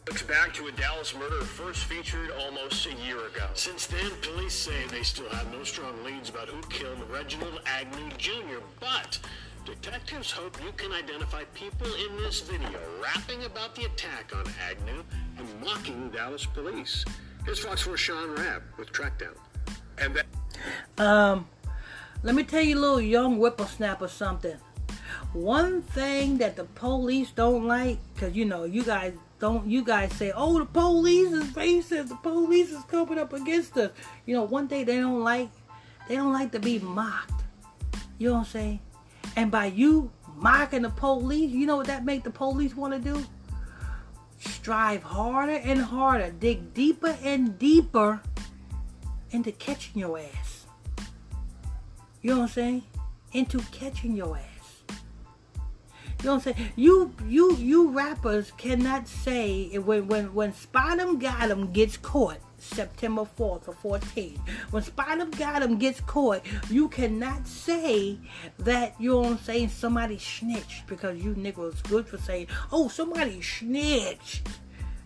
Looks 0.07 0.23
back 0.23 0.53
to 0.53 0.67
a 0.67 0.71
Dallas 0.71 1.13
murder 1.15 1.41
first 1.41 1.83
featured 1.83 2.31
almost 2.39 2.85
a 2.85 2.93
year 3.05 3.17
ago. 3.27 3.45
Since 3.53 3.87
then, 3.87 4.09
police 4.21 4.53
say 4.53 4.87
they 4.89 5.03
still 5.03 5.29
have 5.29 5.51
no 5.51 5.63
strong 5.63 6.01
leads 6.03 6.29
about 6.29 6.47
who 6.47 6.61
killed 6.69 6.97
Reginald 7.11 7.61
Agnew 7.65 8.09
Jr., 8.17 8.61
but 8.79 9.19
detectives 9.65 10.31
hope 10.31 10.57
you 10.63 10.71
can 10.77 10.93
identify 10.93 11.43
people 11.53 11.87
in 11.87 12.15
this 12.23 12.39
video 12.39 12.79
rapping 13.03 13.43
about 13.43 13.75
the 13.75 13.83
attack 13.83 14.33
on 14.33 14.45
Agnew 14.69 15.03
and 15.37 15.61
mocking 15.61 16.09
Dallas 16.09 16.45
police. 16.45 17.03
Here's 17.47 17.59
Fox 17.59 17.81
4 17.83 17.95
Shaun 17.95 18.35
Rabb 18.35 18.61
with 18.77 18.91
Trackdown. 18.91 19.33
And 19.97 20.13
that. 20.17 20.25
Um, 20.97 21.47
let 22.21 22.35
me 22.35 22.43
tell 22.43 22.61
you 22.61 22.77
a 22.77 22.81
little 22.81 22.99
young 22.99 23.37
whippersnapper 23.37 24.09
something. 24.09 24.57
One 25.31 25.81
thing 25.81 26.39
that 26.39 26.57
the 26.57 26.65
police 26.65 27.31
don't 27.31 27.65
like, 27.65 27.99
because 28.13 28.35
you 28.35 28.43
know, 28.43 28.65
you 28.65 28.83
guys 28.83 29.13
don't 29.39 29.65
you 29.65 29.81
guys 29.81 30.11
say, 30.11 30.33
oh, 30.35 30.59
the 30.59 30.65
police 30.65 31.31
is 31.31 31.45
racist, 31.53 32.09
the 32.09 32.15
police 32.15 32.69
is 32.71 32.83
coming 32.89 33.17
up 33.17 33.31
against 33.31 33.77
us. 33.77 33.91
You 34.25 34.35
know, 34.35 34.43
one 34.43 34.67
thing 34.67 34.83
they 34.83 34.97
don't 34.97 35.23
like, 35.23 35.47
they 36.09 36.17
don't 36.17 36.33
like 36.33 36.51
to 36.51 36.59
be 36.59 36.79
mocked. 36.79 37.45
You 38.17 38.27
know 38.27 38.33
what 38.33 38.39
I'm 38.39 38.45
saying? 38.45 38.79
And 39.37 39.49
by 39.49 39.67
you 39.67 40.11
mocking 40.35 40.81
the 40.81 40.89
police, 40.89 41.51
you 41.51 41.65
know 41.65 41.77
what 41.77 41.87
that 41.87 42.03
make 42.03 42.25
the 42.25 42.29
police 42.29 42.75
want 42.75 42.91
to 42.91 42.99
do? 42.99 43.25
Strive 44.39 45.03
harder 45.03 45.53
and 45.53 45.81
harder, 45.81 46.31
dig 46.31 46.73
deeper 46.73 47.17
and 47.23 47.57
deeper 47.57 48.21
into 49.31 49.51
catching 49.51 49.99
your 49.99 50.19
ass. 50.19 50.65
You 52.21 52.31
know 52.31 52.37
what 52.37 52.43
I'm 52.43 52.49
saying? 52.49 52.83
Into 53.33 53.59
catching 53.71 54.15
your 54.15 54.37
ass. 54.37 54.83
You 56.19 56.25
know 56.25 56.35
what 56.35 56.47
I'm 56.47 56.53
saying? 56.55 56.69
You 56.75 57.13
you 57.27 57.55
you 57.57 57.89
rappers 57.91 58.51
cannot 58.57 59.07
say 59.07 59.77
when 59.77 60.07
when 60.07 60.33
when 60.33 60.53
Spottum 60.53 61.19
got 61.19 61.49
him 61.49 61.71
gets 61.71 61.97
caught 61.97 62.39
September 62.67 63.27
4th 63.37 63.67
or 63.67 63.99
14th. 63.99 64.39
When 64.71 64.83
Spottum 64.83 65.31
got 65.31 65.63
him 65.63 65.77
gets 65.77 66.01
caught, 66.01 66.41
you 66.69 66.89
cannot 66.89 67.47
say 67.47 68.17
that 68.59 68.95
you're 68.99 69.25
on 69.25 69.39
saying 69.39 69.69
somebody 69.69 70.17
snitched 70.17 70.87
because 70.87 71.17
you 71.23 71.33
niggas 71.35 71.83
good 71.89 72.07
for 72.07 72.17
saying, 72.17 72.47
oh 72.71 72.87
somebody 72.87 73.41
snitched. 73.41 74.47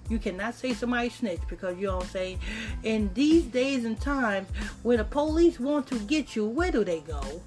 You 0.09 0.19
cannot 0.19 0.55
say 0.55 0.73
somebody 0.73 1.09
snitched 1.09 1.47
because 1.47 1.77
you 1.77 1.87
know 1.87 1.97
what 1.97 2.05
I'm 2.05 2.09
saying. 2.11 2.39
In 2.83 3.13
these 3.13 3.43
days 3.43 3.85
and 3.85 3.99
times, 3.99 4.49
when 4.83 4.97
the 4.97 5.05
police 5.05 5.59
want 5.59 5.87
to 5.87 5.99
get 5.99 6.35
you, 6.35 6.45
where 6.45 6.71
do 6.71 6.83
they 6.83 6.99
go? 7.01 7.41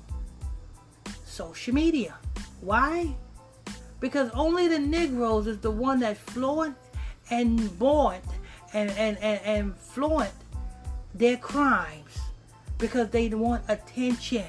Social 1.24 1.74
media. 1.74 2.14
Why? 2.60 3.14
because 4.04 4.30
only 4.34 4.68
the 4.68 4.78
Negroes 4.78 5.46
is 5.46 5.58
the 5.60 5.70
one 5.70 6.00
that 6.00 6.18
fluent 6.18 6.76
and 7.30 7.58
vaunt 7.58 8.22
and, 8.74 8.90
and, 8.90 9.16
and, 9.18 9.40
and 9.44 9.76
fluent 9.78 10.32
their 11.14 11.36
crimes 11.36 12.18
because 12.78 13.08
they 13.10 13.28
want 13.28 13.62
attention. 13.68 14.46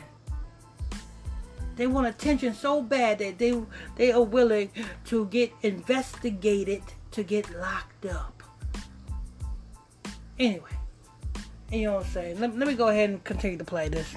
They 1.76 1.88
want 1.88 2.08
attention 2.08 2.54
so 2.54 2.82
bad 2.82 3.20
that 3.20 3.38
they 3.38 3.62
they 3.98 4.12
are 4.12 4.24
willing 4.24 4.72
to 5.06 5.26
get 5.26 5.52
investigated 5.62 6.82
to 7.12 7.24
get 7.24 7.54
locked 7.60 8.06
up. 8.06 8.44
Anyway, 10.40 10.70
you 11.72 11.84
know 11.84 11.96
what 11.96 12.06
I'm 12.06 12.12
saying. 12.12 12.40
Let, 12.40 12.58
let 12.58 12.68
me 12.68 12.76
go 12.76 12.88
ahead 12.88 13.10
and 13.10 13.24
continue 13.24 13.58
to 13.58 13.64
play 13.66 13.90
this. 13.90 14.16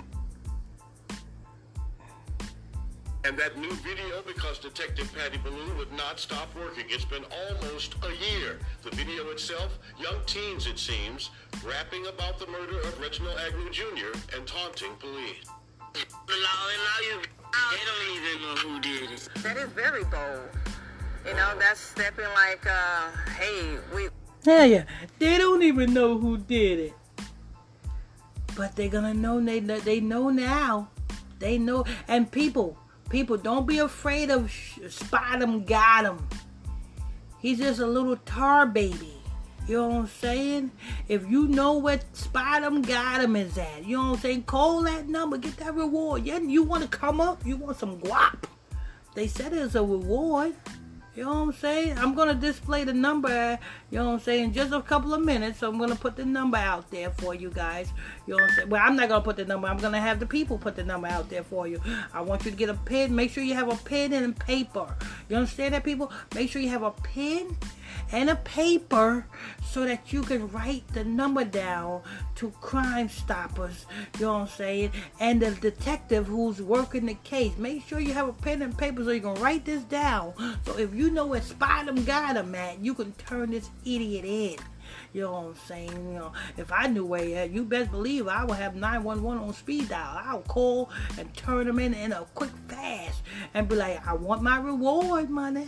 And 3.24 3.36
that 3.36 3.58
new 3.58 3.72
video 3.72 4.22
because 4.26 4.58
Detective 4.58 5.12
Patty 5.12 5.38
Ballou 5.38 5.76
would 5.76 5.92
not 5.92 6.20
stop 6.20 6.54
working. 6.54 6.84
It's 6.88 7.04
been 7.04 7.24
almost 7.50 7.96
a 8.04 8.10
year. 8.10 8.58
The 8.82 8.90
video 8.94 9.30
itself, 9.30 9.78
young 9.98 10.18
teens 10.26 10.66
it 10.66 10.78
seems, 10.78 11.30
rapping 11.66 12.06
about 12.06 12.38
the 12.38 12.46
murder 12.46 12.78
of 12.78 13.00
Reginald 13.00 13.36
Agnew 13.38 13.70
Jr. 13.70 14.16
and 14.36 14.46
taunting 14.46 14.94
police. 15.00 15.44
They 15.94 16.04
don't 17.84 18.16
even 18.16 18.42
know 18.42 18.54
who 18.56 18.80
did 18.80 19.10
it. 19.10 19.28
That 19.42 19.56
is 19.56 19.68
very 19.70 20.04
bold. 20.04 20.48
You 21.26 21.34
know, 21.34 21.58
that's 21.58 21.80
stepping 21.80 22.28
like, 22.34 22.64
uh, 22.66 23.10
hey, 23.38 23.78
we. 23.94 24.08
Yeah, 24.44 24.64
yeah. 24.64 24.84
They 25.18 25.38
don't 25.38 25.62
even 25.62 25.92
know 25.92 26.16
who 26.16 26.38
did 26.38 26.78
it. 26.78 26.94
But 28.56 28.76
they're 28.76 28.88
gonna 28.88 29.14
know. 29.14 29.40
They 29.40 29.60
they 29.60 30.00
know 30.00 30.30
now. 30.30 30.88
They 31.38 31.58
know. 31.58 31.84
And 32.06 32.30
people, 32.30 32.78
People, 33.08 33.38
don't 33.38 33.66
be 33.66 33.78
afraid 33.78 34.30
of 34.30 34.52
spot 34.88 35.40
him, 35.40 35.64
got 35.64 36.04
him. 36.04 36.26
He's 37.40 37.58
just 37.58 37.80
a 37.80 37.86
little 37.86 38.16
tar 38.16 38.66
baby. 38.66 39.14
You 39.66 39.76
know 39.76 39.88
what 39.88 39.96
I'm 39.96 40.06
saying? 40.06 40.70
If 41.08 41.28
you 41.28 41.46
know 41.46 41.74
what 41.74 42.04
spot 42.16 42.62
him, 42.62 42.82
got 42.82 43.22
him 43.22 43.36
is 43.36 43.56
at, 43.58 43.84
you 43.84 43.96
know 43.96 44.10
what 44.10 44.16
I'm 44.16 44.20
saying? 44.20 44.42
Call 44.44 44.82
that 44.82 45.08
number, 45.08 45.36
get 45.36 45.56
that 45.58 45.74
reward. 45.74 46.24
Yeah, 46.24 46.38
you 46.38 46.62
want 46.62 46.82
to 46.82 46.88
come 46.88 47.20
up? 47.20 47.44
You 47.44 47.56
want 47.56 47.78
some 47.78 47.98
guap? 48.00 48.44
They 49.14 49.26
said 49.26 49.52
it's 49.52 49.74
a 49.74 49.82
reward. 49.82 50.54
You 51.18 51.24
know 51.24 51.30
what 51.30 51.48
I'm 51.48 51.52
saying? 51.54 51.98
I'm 51.98 52.14
going 52.14 52.28
to 52.28 52.34
display 52.34 52.84
the 52.84 52.92
number, 52.92 53.58
you 53.90 53.98
know 53.98 54.06
what 54.06 54.12
I'm 54.12 54.20
saying, 54.20 54.44
in 54.44 54.52
just 54.52 54.72
a 54.72 54.80
couple 54.80 55.12
of 55.12 55.20
minutes. 55.20 55.58
So 55.58 55.68
I'm 55.68 55.76
going 55.76 55.90
to 55.90 55.96
put 55.96 56.14
the 56.14 56.24
number 56.24 56.58
out 56.58 56.88
there 56.92 57.10
for 57.10 57.34
you 57.34 57.50
guys. 57.50 57.92
You 58.28 58.36
know 58.36 58.44
what 58.44 58.50
I'm 58.50 58.56
saying? 58.56 58.68
Well, 58.68 58.82
I'm 58.84 58.94
not 58.94 59.08
going 59.08 59.20
to 59.22 59.24
put 59.24 59.34
the 59.34 59.44
number. 59.44 59.66
I'm 59.66 59.78
going 59.78 59.94
to 59.94 59.98
have 59.98 60.20
the 60.20 60.26
people 60.26 60.58
put 60.58 60.76
the 60.76 60.84
number 60.84 61.08
out 61.08 61.28
there 61.28 61.42
for 61.42 61.66
you. 61.66 61.80
I 62.14 62.20
want 62.20 62.44
you 62.44 62.52
to 62.52 62.56
get 62.56 62.68
a 62.68 62.74
pen. 62.74 63.16
Make 63.16 63.32
sure 63.32 63.42
you 63.42 63.54
have 63.54 63.68
a 63.68 63.74
pen 63.74 64.12
and 64.12 64.38
paper. 64.38 64.94
You 65.28 65.34
understand 65.34 65.74
that, 65.74 65.82
people? 65.82 66.12
Make 66.36 66.50
sure 66.50 66.62
you 66.62 66.68
have 66.68 66.84
a 66.84 66.92
pen 66.92 67.56
and 68.12 68.30
a 68.30 68.36
paper 68.36 69.26
so 69.64 69.84
that 69.84 70.12
you 70.12 70.22
can 70.22 70.48
write 70.48 70.86
the 70.88 71.04
number 71.04 71.44
down 71.44 72.02
to 72.36 72.50
Crime 72.60 73.08
Stoppers, 73.08 73.86
you 74.18 74.26
know 74.26 74.34
what 74.34 74.40
I'm 74.40 74.48
saying, 74.48 74.92
and 75.20 75.40
the 75.40 75.50
detective 75.52 76.26
who's 76.26 76.62
working 76.62 77.06
the 77.06 77.14
case. 77.14 77.56
Make 77.58 77.86
sure 77.86 78.00
you 78.00 78.12
have 78.12 78.28
a 78.28 78.32
pen 78.32 78.62
and 78.62 78.76
paper 78.76 79.04
so 79.04 79.10
you 79.10 79.20
can 79.20 79.34
write 79.34 79.64
this 79.64 79.82
down. 79.84 80.34
So 80.64 80.78
if 80.78 80.94
you 80.94 81.10
know 81.10 81.26
where 81.26 81.42
Spot 81.42 81.86
them 81.86 82.04
got 82.04 82.36
him 82.36 82.54
at, 82.54 82.78
you 82.84 82.94
can 82.94 83.12
turn 83.12 83.50
this 83.50 83.70
idiot 83.84 84.24
in. 84.24 84.56
You 85.12 85.22
know 85.22 85.32
what 85.32 85.44
I'm 85.46 85.54
saying? 85.66 86.12
You 86.12 86.18
know, 86.18 86.32
if 86.56 86.72
I 86.72 86.86
knew 86.86 87.04
where 87.04 87.38
at, 87.38 87.50
you 87.50 87.64
best 87.64 87.90
believe 87.90 88.28
I 88.28 88.44
would 88.44 88.56
have 88.56 88.74
911 88.74 89.42
on 89.42 89.54
speed 89.54 89.88
dial. 89.88 90.20
I'll 90.24 90.42
call 90.42 90.90
and 91.18 91.34
turn 91.34 91.66
them 91.66 91.78
in 91.78 91.94
in 91.94 92.12
a 92.12 92.26
quick 92.34 92.50
fast 92.68 93.22
and 93.54 93.68
be 93.68 93.76
like, 93.76 94.06
I 94.06 94.14
want 94.14 94.42
my 94.42 94.58
reward 94.58 95.30
money. 95.30 95.66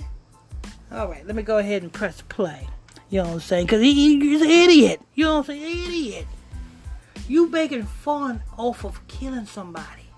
All 0.92 1.08
right, 1.08 1.24
let 1.24 1.36
me 1.36 1.42
go 1.42 1.58
ahead 1.58 1.82
and 1.82 1.92
press 1.92 2.22
play. 2.22 2.68
You 3.10 3.22
know 3.22 3.28
what 3.28 3.34
I'm 3.34 3.40
saying? 3.40 3.66
Because 3.66 3.82
he, 3.82 4.18
he's 4.18 4.42
an 4.42 4.50
idiot. 4.50 5.00
You 5.14 5.24
know 5.24 5.38
what 5.38 5.50
I'm 5.50 5.58
saying? 5.58 5.86
Idiot. 5.86 6.26
You 7.28 7.48
making 7.48 7.84
fun 7.84 8.42
off 8.56 8.84
of 8.84 9.06
killing 9.06 9.46
somebody. 9.46 10.10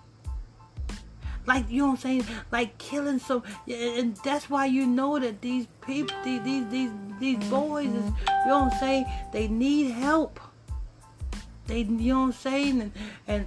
Like, 1.45 1.69
you 1.69 1.81
know 1.81 1.89
what 1.89 1.93
I'm 1.93 1.99
saying? 1.99 2.25
Like 2.51 2.79
killing 2.79 3.19
some. 3.19 3.43
And 3.69 4.17
that's 4.25 4.49
why 4.49 4.67
you 4.67 4.87
know 4.87 5.19
that 5.19 5.43
these 5.43 5.67
people, 5.85 6.17
these, 6.25 6.43
these, 6.71 6.91
these, 7.19 7.39
boys, 7.51 7.87
is, 7.87 7.95
you 7.95 8.47
know 8.47 8.65
what 8.65 8.73
I'm 8.73 8.79
saying? 8.79 9.07
They 9.33 9.49
need 9.49 9.91
help. 9.91 10.41
They, 11.67 11.83
you 11.83 12.13
know 12.13 12.21
what 12.21 12.27
I'm 12.27 12.33
saying? 12.33 12.81
And, 12.81 12.93
and 13.29 13.47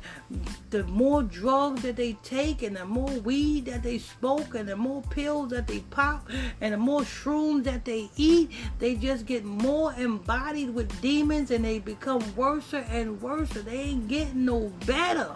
the 0.69 0.83
more 0.85 1.21
drugs 1.21 1.81
that 1.81 1.97
they 1.97 2.13
take, 2.23 2.63
and 2.63 2.75
the 2.75 2.85
more 2.85 3.11
weed 3.19 3.65
that 3.65 3.83
they 3.83 3.97
smoke, 3.97 4.55
and 4.55 4.69
the 4.69 4.75
more 4.77 5.01
pills 5.01 5.49
that 5.49 5.67
they 5.67 5.79
pop, 5.79 6.29
and 6.61 6.73
the 6.73 6.77
more 6.77 7.01
shrooms 7.01 7.65
that 7.65 7.83
they 7.83 8.09
eat, 8.15 8.51
they 8.79 8.95
just 8.95 9.25
get 9.25 9.43
more 9.43 9.93
embodied 9.97 10.73
with 10.73 11.01
demons, 11.01 11.51
and 11.51 11.65
they 11.65 11.79
become 11.79 12.23
worse 12.35 12.73
and 12.73 13.21
worse. 13.21 13.49
They 13.49 13.79
ain't 13.79 14.07
getting 14.07 14.45
no 14.45 14.71
better. 14.85 15.35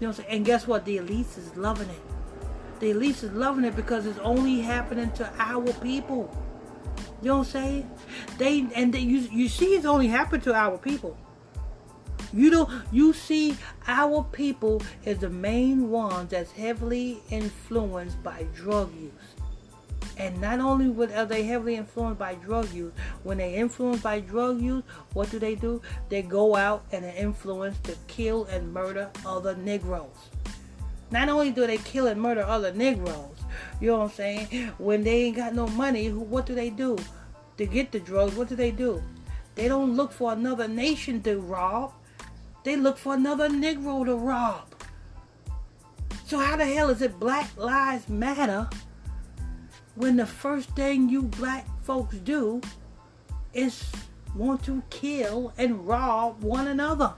You 0.00 0.06
know 0.06 0.10
what 0.10 0.18
I'm 0.20 0.24
saying? 0.24 0.28
And 0.28 0.44
guess 0.46 0.68
what? 0.68 0.84
The 0.84 0.98
elites 0.98 1.36
is 1.36 1.56
loving 1.56 1.88
it. 1.90 2.00
The 2.78 2.92
elites 2.92 3.24
is 3.24 3.32
loving 3.32 3.64
it 3.64 3.74
because 3.74 4.06
it's 4.06 4.20
only 4.20 4.60
happening 4.60 5.10
to 5.12 5.28
our 5.40 5.72
people. 5.74 6.30
You 7.20 7.28
know 7.28 7.38
what 7.38 7.46
I'm 7.46 7.52
saying? 7.52 7.90
They 8.38 8.66
and 8.74 8.92
they, 8.92 9.00
you 9.00 9.18
you 9.32 9.48
see 9.48 9.74
it's 9.74 9.86
only 9.86 10.08
happened 10.08 10.42
to 10.44 10.54
our 10.54 10.78
people. 10.78 11.16
You 12.32 12.50
know, 12.50 12.70
you 12.92 13.12
see 13.12 13.56
our 13.86 14.22
people 14.22 14.82
as 15.06 15.18
the 15.18 15.30
main 15.30 15.90
ones 15.90 16.30
that's 16.30 16.52
heavily 16.52 17.22
influenced 17.30 18.22
by 18.22 18.46
drug 18.54 18.94
use. 18.94 19.12
And 20.18 20.40
not 20.40 20.60
only 20.60 20.88
would, 20.88 21.12
are 21.12 21.24
they 21.24 21.44
heavily 21.44 21.76
influenced 21.76 22.18
by 22.18 22.34
drug 22.34 22.72
use, 22.72 22.92
when 23.22 23.38
they 23.38 23.54
influenced 23.54 24.02
by 24.02 24.20
drug 24.20 24.60
use, 24.60 24.82
what 25.14 25.30
do 25.30 25.38
they 25.38 25.54
do? 25.54 25.80
They 26.08 26.22
go 26.22 26.56
out 26.56 26.84
and 26.92 27.04
are 27.04 27.16
influenced 27.16 27.84
to 27.84 27.96
kill 28.08 28.44
and 28.46 28.72
murder 28.72 29.10
other 29.24 29.54
Negroes. 29.56 30.28
Not 31.10 31.28
only 31.28 31.50
do 31.50 31.66
they 31.66 31.78
kill 31.78 32.08
and 32.08 32.20
murder 32.20 32.42
other 32.42 32.72
Negroes, 32.72 33.37
you 33.80 33.88
know 33.88 33.98
what 33.98 34.04
I'm 34.04 34.10
saying? 34.10 34.46
When 34.78 35.04
they 35.04 35.24
ain't 35.24 35.36
got 35.36 35.54
no 35.54 35.66
money, 35.68 36.10
what 36.10 36.46
do 36.46 36.54
they 36.54 36.70
do? 36.70 36.96
To 37.58 37.66
get 37.66 37.92
the 37.92 38.00
drugs, 38.00 38.34
what 38.36 38.48
do 38.48 38.56
they 38.56 38.70
do? 38.70 39.02
They 39.54 39.68
don't 39.68 39.96
look 39.96 40.12
for 40.12 40.32
another 40.32 40.68
nation 40.68 41.22
to 41.22 41.38
rob. 41.40 41.92
They 42.64 42.76
look 42.76 42.98
for 42.98 43.14
another 43.14 43.48
Negro 43.48 44.04
to 44.04 44.14
rob. 44.14 44.74
So 46.26 46.38
how 46.38 46.56
the 46.56 46.66
hell 46.66 46.90
is 46.90 47.02
it 47.02 47.18
Black 47.18 47.48
Lives 47.56 48.08
Matter 48.08 48.68
when 49.94 50.16
the 50.16 50.26
first 50.26 50.68
thing 50.76 51.08
you 51.08 51.22
black 51.22 51.66
folks 51.82 52.16
do 52.18 52.60
is 53.54 53.90
want 54.36 54.62
to 54.64 54.82
kill 54.90 55.52
and 55.56 55.86
rob 55.86 56.42
one 56.42 56.68
another? 56.68 57.14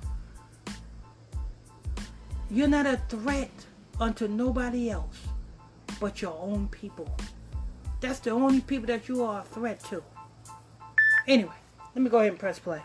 You're 2.50 2.68
not 2.68 2.86
a 2.86 3.00
threat 3.08 3.50
unto 3.98 4.28
nobody 4.28 4.90
else 4.90 5.18
but 6.00 6.22
your 6.22 6.36
own 6.40 6.66
people. 6.68 7.14
That's 8.00 8.18
the 8.18 8.30
only 8.30 8.60
people 8.60 8.86
that 8.86 9.08
you 9.08 9.22
are 9.22 9.42
a 9.42 9.44
threat 9.44 9.80
to. 9.90 10.02
Anyway, 11.28 11.52
let 11.94 12.02
me 12.02 12.10
go 12.10 12.18
ahead 12.18 12.30
and 12.30 12.38
press 12.38 12.58
play. 12.58 12.80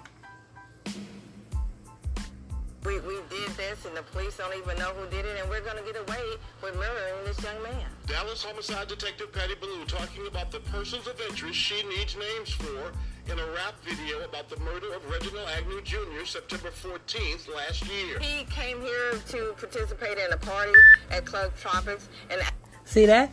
We, 2.85 2.99
we 2.99 3.15
did 3.31 3.49
this 3.57 3.83
and 3.85 3.97
the 3.97 4.03
police 4.03 4.37
don't 4.37 4.55
even 4.55 4.77
know 4.77 4.93
who 4.93 5.09
did 5.09 5.25
it 5.25 5.39
and 5.41 5.49
we're 5.49 5.61
going 5.61 5.77
to 5.77 5.91
get 5.91 5.95
away 5.95 6.21
with 6.61 6.75
murdering 6.75 7.25
this 7.25 7.41
young 7.41 7.63
man. 7.63 7.87
Dallas 8.05 8.43
homicide 8.43 8.87
detective 8.89 9.33
Patty 9.33 9.55
Ballou 9.59 9.85
talking 9.85 10.27
about 10.27 10.51
the 10.51 10.59
persons 10.59 11.07
of 11.07 11.19
interest 11.27 11.57
she 11.57 11.81
needs 11.97 12.15
names 12.15 12.51
for 12.51 12.91
in 13.31 13.39
a 13.39 13.45
rap 13.53 13.73
video 13.83 14.23
about 14.23 14.49
the 14.49 14.57
murder 14.57 14.93
of 14.93 15.03
Reginald 15.09 15.47
Agnew 15.57 15.81
Jr. 15.81 16.25
September 16.25 16.69
14th 16.69 17.51
last 17.55 17.87
year. 17.87 18.19
He 18.19 18.43
came 18.45 18.79
here 18.81 19.13
to 19.29 19.55
participate 19.57 20.19
in 20.19 20.31
a 20.31 20.37
party 20.37 20.73
at 21.09 21.25
Club 21.25 21.53
Tropics 21.57 22.07
and 22.29 22.39
See 22.85 23.05
that? 23.07 23.31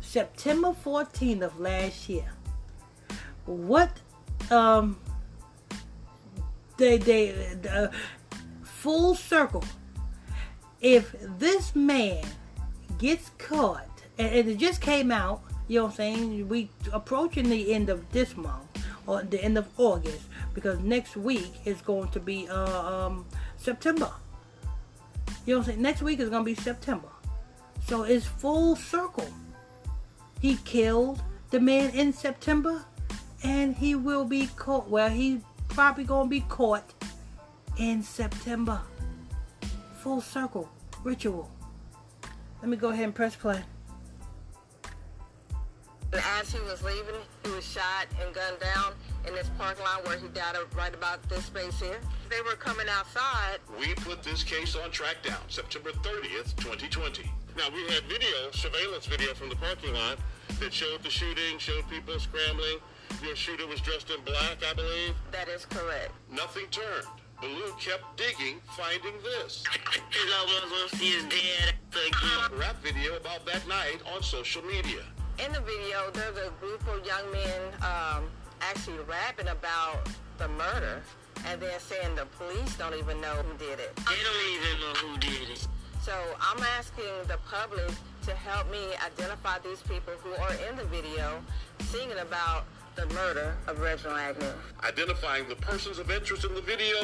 September 0.00 0.74
14th 0.84 1.42
of 1.42 1.58
last 1.58 2.08
year. 2.08 2.30
What 3.46 3.90
um 4.50 4.98
they 6.76 6.98
they 6.98 7.56
uh, 7.68 7.88
full 8.62 9.14
circle. 9.14 9.64
If 10.80 11.14
this 11.38 11.74
man 11.74 12.24
gets 12.98 13.30
caught 13.38 13.86
and, 14.18 14.34
and 14.34 14.48
it 14.48 14.56
just 14.56 14.80
came 14.80 15.10
out, 15.10 15.42
you 15.68 15.78
know 15.78 15.84
what 15.84 15.90
I'm 15.92 15.96
saying? 15.96 16.48
We 16.48 16.70
approaching 16.92 17.48
the 17.48 17.72
end 17.72 17.90
of 17.90 18.10
this 18.12 18.36
month 18.36 18.64
or 19.06 19.22
the 19.22 19.42
end 19.42 19.58
of 19.58 19.68
August 19.76 20.22
because 20.54 20.78
next 20.80 21.16
week 21.16 21.52
is 21.64 21.80
going 21.82 22.08
to 22.10 22.20
be 22.20 22.48
uh, 22.48 23.06
um, 23.06 23.26
September. 23.56 24.10
You 25.46 25.54
know 25.54 25.58
what 25.58 25.68
I'm 25.68 25.72
saying? 25.72 25.82
Next 25.82 26.02
week 26.02 26.20
is 26.20 26.28
going 26.28 26.44
to 26.44 26.46
be 26.46 26.54
September. 26.54 27.08
So 27.86 28.04
it's 28.04 28.26
full 28.26 28.76
circle. 28.76 29.28
He 30.40 30.56
killed 30.64 31.22
the 31.50 31.60
man 31.60 31.90
in 31.90 32.12
September 32.12 32.84
and 33.42 33.74
he 33.74 33.94
will 33.94 34.24
be 34.24 34.46
caught. 34.56 34.88
Well, 34.88 35.08
he's 35.08 35.40
probably 35.68 36.04
going 36.04 36.26
to 36.26 36.30
be 36.30 36.40
caught 36.40 36.92
in 37.76 38.02
September. 38.02 38.80
Full 39.98 40.20
circle 40.20 40.68
ritual. 41.04 41.50
Let 42.60 42.68
me 42.68 42.76
go 42.76 42.90
ahead 42.90 43.04
and 43.04 43.14
press 43.14 43.36
play. 43.36 43.62
And 46.12 46.22
as 46.40 46.52
he 46.52 46.60
was 46.60 46.82
leaving, 46.82 47.14
he 47.44 47.50
was 47.52 47.64
shot 47.64 48.06
and 48.20 48.34
gunned 48.34 48.58
down 48.60 48.94
in 49.26 49.34
this 49.34 49.48
parking 49.56 49.84
lot 49.84 50.04
where 50.06 50.18
he 50.18 50.26
died 50.28 50.56
right 50.76 50.92
about 50.92 51.26
this 51.28 51.44
space 51.44 51.78
here. 51.78 52.00
They 52.28 52.40
were 52.42 52.56
coming 52.56 52.86
outside. 52.88 53.58
We 53.78 53.94
put 53.94 54.22
this 54.22 54.42
case 54.42 54.74
on 54.74 54.90
track 54.90 55.22
down 55.22 55.38
September 55.48 55.90
30th, 55.90 56.56
2020. 56.56 57.30
Now, 57.60 57.68
we 57.74 57.82
had 57.92 58.04
video, 58.04 58.50
surveillance 58.52 59.04
video 59.04 59.34
from 59.34 59.50
the 59.50 59.56
parking 59.56 59.92
lot 59.92 60.16
that 60.60 60.72
showed 60.72 61.02
the 61.02 61.10
shooting, 61.10 61.58
showed 61.58 61.86
people 61.90 62.18
scrambling. 62.18 62.78
Your 63.22 63.36
shooter 63.36 63.66
was 63.66 63.82
dressed 63.82 64.08
in 64.08 64.24
black, 64.24 64.64
I 64.66 64.72
believe. 64.72 65.14
That 65.30 65.46
is 65.46 65.66
correct. 65.66 66.10
Nothing 66.32 66.64
turned. 66.70 67.04
Ballou 67.38 67.74
kept 67.78 68.16
digging, 68.16 68.62
finding 68.78 69.12
this. 69.22 69.62
His 70.08 70.32
almost 70.62 70.96
see 70.96 71.10
his 71.10 71.24
dad. 71.24 71.74
A 72.50 72.56
rap 72.56 72.82
video 72.82 73.16
about 73.16 73.44
that 73.44 73.68
night 73.68 74.00
on 74.14 74.22
social 74.22 74.62
media. 74.62 75.02
In 75.44 75.52
the 75.52 75.60
video, 75.60 76.10
there's 76.14 76.38
a 76.38 76.50
group 76.60 76.80
of 76.88 77.04
young 77.04 77.30
men 77.30 77.60
um, 77.82 78.24
actually 78.62 79.00
rapping 79.06 79.48
about 79.48 80.08
the 80.38 80.48
murder 80.48 81.02
and 81.46 81.60
then 81.60 81.78
saying 81.78 82.14
the 82.14 82.24
police 82.38 82.74
don't 82.78 82.94
even 82.94 83.20
know 83.20 83.34
who 83.34 83.58
did 83.58 83.80
it. 83.80 83.94
They 83.96 84.16
don't 84.24 84.48
even 84.48 84.80
know 84.80 84.94
who 84.94 85.18
did 85.18 85.50
it. 85.50 85.68
So 86.02 86.14
I'm 86.40 86.62
asking 86.78 87.04
the 87.28 87.38
public 87.46 87.90
to 88.22 88.34
help 88.34 88.70
me 88.70 88.78
identify 89.04 89.58
these 89.58 89.82
people 89.82 90.14
who 90.22 90.32
are 90.42 90.54
in 90.68 90.76
the 90.76 90.84
video 90.84 91.42
singing 91.80 92.18
about 92.18 92.64
the 92.96 93.06
murder 93.14 93.54
of 93.66 93.80
Reginald 93.80 94.18
Agnew. 94.18 94.46
Identifying 94.82 95.46
the 95.48 95.56
persons 95.56 95.98
of 95.98 96.10
interest 96.10 96.46
in 96.46 96.54
the 96.54 96.62
video 96.62 96.96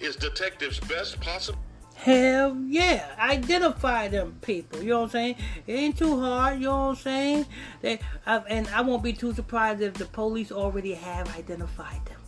is 0.00 0.16
detectives' 0.16 0.80
best 0.80 1.20
possible. 1.20 1.60
Hell 1.94 2.56
yeah, 2.66 3.14
identify 3.20 4.08
them 4.08 4.36
people. 4.42 4.82
You 4.82 4.90
know 4.90 4.98
what 5.00 5.04
I'm 5.04 5.10
saying? 5.10 5.36
It 5.68 5.72
ain't 5.72 5.98
too 5.98 6.18
hard. 6.20 6.58
You 6.58 6.66
know 6.66 6.76
what 6.76 6.88
I'm 6.88 6.96
saying? 6.96 7.46
They, 7.82 8.00
uh, 8.26 8.40
and 8.48 8.66
I 8.68 8.80
won't 8.80 9.04
be 9.04 9.12
too 9.12 9.32
surprised 9.32 9.80
if 9.80 9.94
the 9.94 10.06
police 10.06 10.50
already 10.50 10.94
have 10.94 11.36
identified 11.36 12.04
them. 12.06 12.20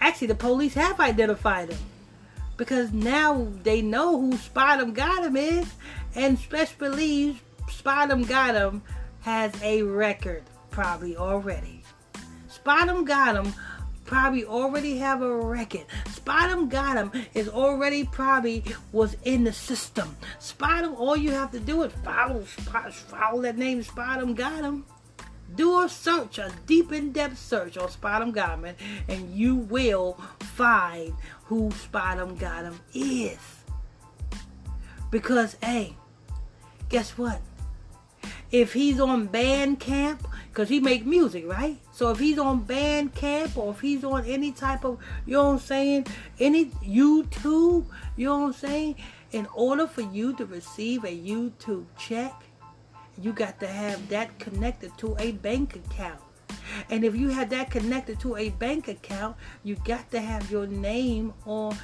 Actually, 0.00 0.28
the 0.28 0.34
police 0.34 0.74
have 0.74 0.98
identified 0.98 1.68
them 1.68 1.78
because 2.56 2.92
now 2.92 3.48
they 3.62 3.82
know 3.82 4.20
who 4.20 4.36
Spottum 4.36 4.92
got 4.92 5.24
him 5.24 5.36
is, 5.36 5.72
and 6.14 6.38
Special 6.38 6.76
believes 6.78 7.40
Spottum 7.68 8.24
got 8.24 8.54
him 8.54 8.82
has 9.20 9.52
a 9.62 9.82
record 9.82 10.42
probably 10.70 11.16
already. 11.16 11.82
Spottum 12.48 13.04
got 13.04 13.36
him 13.36 13.52
probably 14.04 14.44
already 14.44 14.98
have 14.98 15.22
a 15.22 15.36
record. 15.36 15.86
Spottum 16.12 16.68
got 16.68 16.96
him 16.96 17.10
is 17.34 17.48
already 17.48 18.04
probably 18.04 18.64
was 18.92 19.16
in 19.24 19.44
the 19.44 19.52
system. 19.52 20.16
Spottum, 20.38 20.94
all 20.94 21.16
you 21.16 21.30
have 21.30 21.50
to 21.52 21.60
do 21.60 21.82
is 21.82 21.92
follow, 22.04 22.42
follow 22.42 23.42
that 23.42 23.56
name. 23.56 23.82
Spottum 23.82 24.34
got 24.34 24.62
him. 24.62 24.84
Do 25.54 25.82
a 25.82 25.88
search, 25.88 26.38
a 26.38 26.50
deep 26.66 26.92
in-depth 26.92 27.38
search 27.38 27.76
on 27.76 27.88
Spottum 27.88 28.34
him, 28.34 28.74
and 29.08 29.34
you 29.34 29.56
will 29.56 30.14
find 30.40 31.14
who 31.44 31.70
Spottum 31.70 32.36
him 32.38 32.80
is. 32.92 33.38
Because 35.10 35.56
hey, 35.62 35.96
guess 36.88 37.16
what? 37.16 37.40
If 38.50 38.72
he's 38.72 39.00
on 39.00 39.28
Bandcamp, 39.28 40.20
because 40.48 40.68
he 40.68 40.78
make 40.78 41.04
music, 41.04 41.44
right? 41.48 41.76
So 41.90 42.10
if 42.10 42.18
he's 42.20 42.38
on 42.38 42.64
Bandcamp 42.64 43.56
or 43.56 43.72
if 43.72 43.80
he's 43.80 44.04
on 44.04 44.24
any 44.24 44.52
type 44.52 44.84
of, 44.84 45.00
you 45.26 45.34
know 45.34 45.46
what 45.46 45.52
I'm 45.54 45.58
saying, 45.58 46.06
any 46.38 46.66
YouTube, 46.66 47.86
you 48.16 48.26
know 48.28 48.38
what 48.38 48.46
I'm 48.46 48.52
saying, 48.52 48.96
in 49.32 49.46
order 49.54 49.88
for 49.88 50.02
you 50.02 50.32
to 50.34 50.46
receive 50.46 51.02
a 51.02 51.08
YouTube 51.08 51.86
check, 51.98 52.43
you 53.20 53.32
got 53.32 53.60
to 53.60 53.66
have 53.66 54.08
that 54.08 54.38
connected 54.38 54.96
to 54.98 55.16
a 55.18 55.32
bank 55.32 55.76
account. 55.76 56.20
And 56.90 57.04
if 57.04 57.14
you 57.14 57.28
have 57.28 57.50
that 57.50 57.70
connected 57.70 58.18
to 58.20 58.36
a 58.36 58.50
bank 58.50 58.88
account, 58.88 59.36
you 59.62 59.76
got 59.84 60.10
to 60.10 60.20
have 60.20 60.50
your 60.50 60.66
name 60.66 61.32
on 61.46 61.76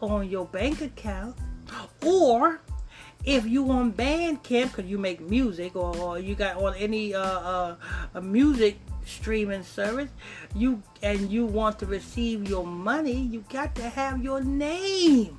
on 0.00 0.28
your 0.28 0.44
bank 0.46 0.82
account. 0.82 1.36
Or 2.04 2.60
if 3.24 3.46
you 3.46 3.70
on 3.70 3.92
Bandcamp 3.92 4.76
because 4.76 4.84
you 4.84 4.98
make 4.98 5.20
music 5.20 5.74
or, 5.74 5.96
or, 5.96 6.18
you 6.18 6.34
got 6.34 6.56
on 6.56 6.74
any 6.74 7.14
uh, 7.14 7.76
uh, 8.14 8.20
music 8.20 8.78
streaming 9.06 9.62
service, 9.62 10.10
you 10.54 10.82
and 11.02 11.30
you 11.30 11.46
want 11.46 11.78
to 11.78 11.86
receive 11.86 12.48
your 12.48 12.66
money, 12.66 13.16
you 13.16 13.44
got 13.50 13.74
to 13.76 13.88
have 13.88 14.22
your 14.22 14.40
name. 14.42 15.38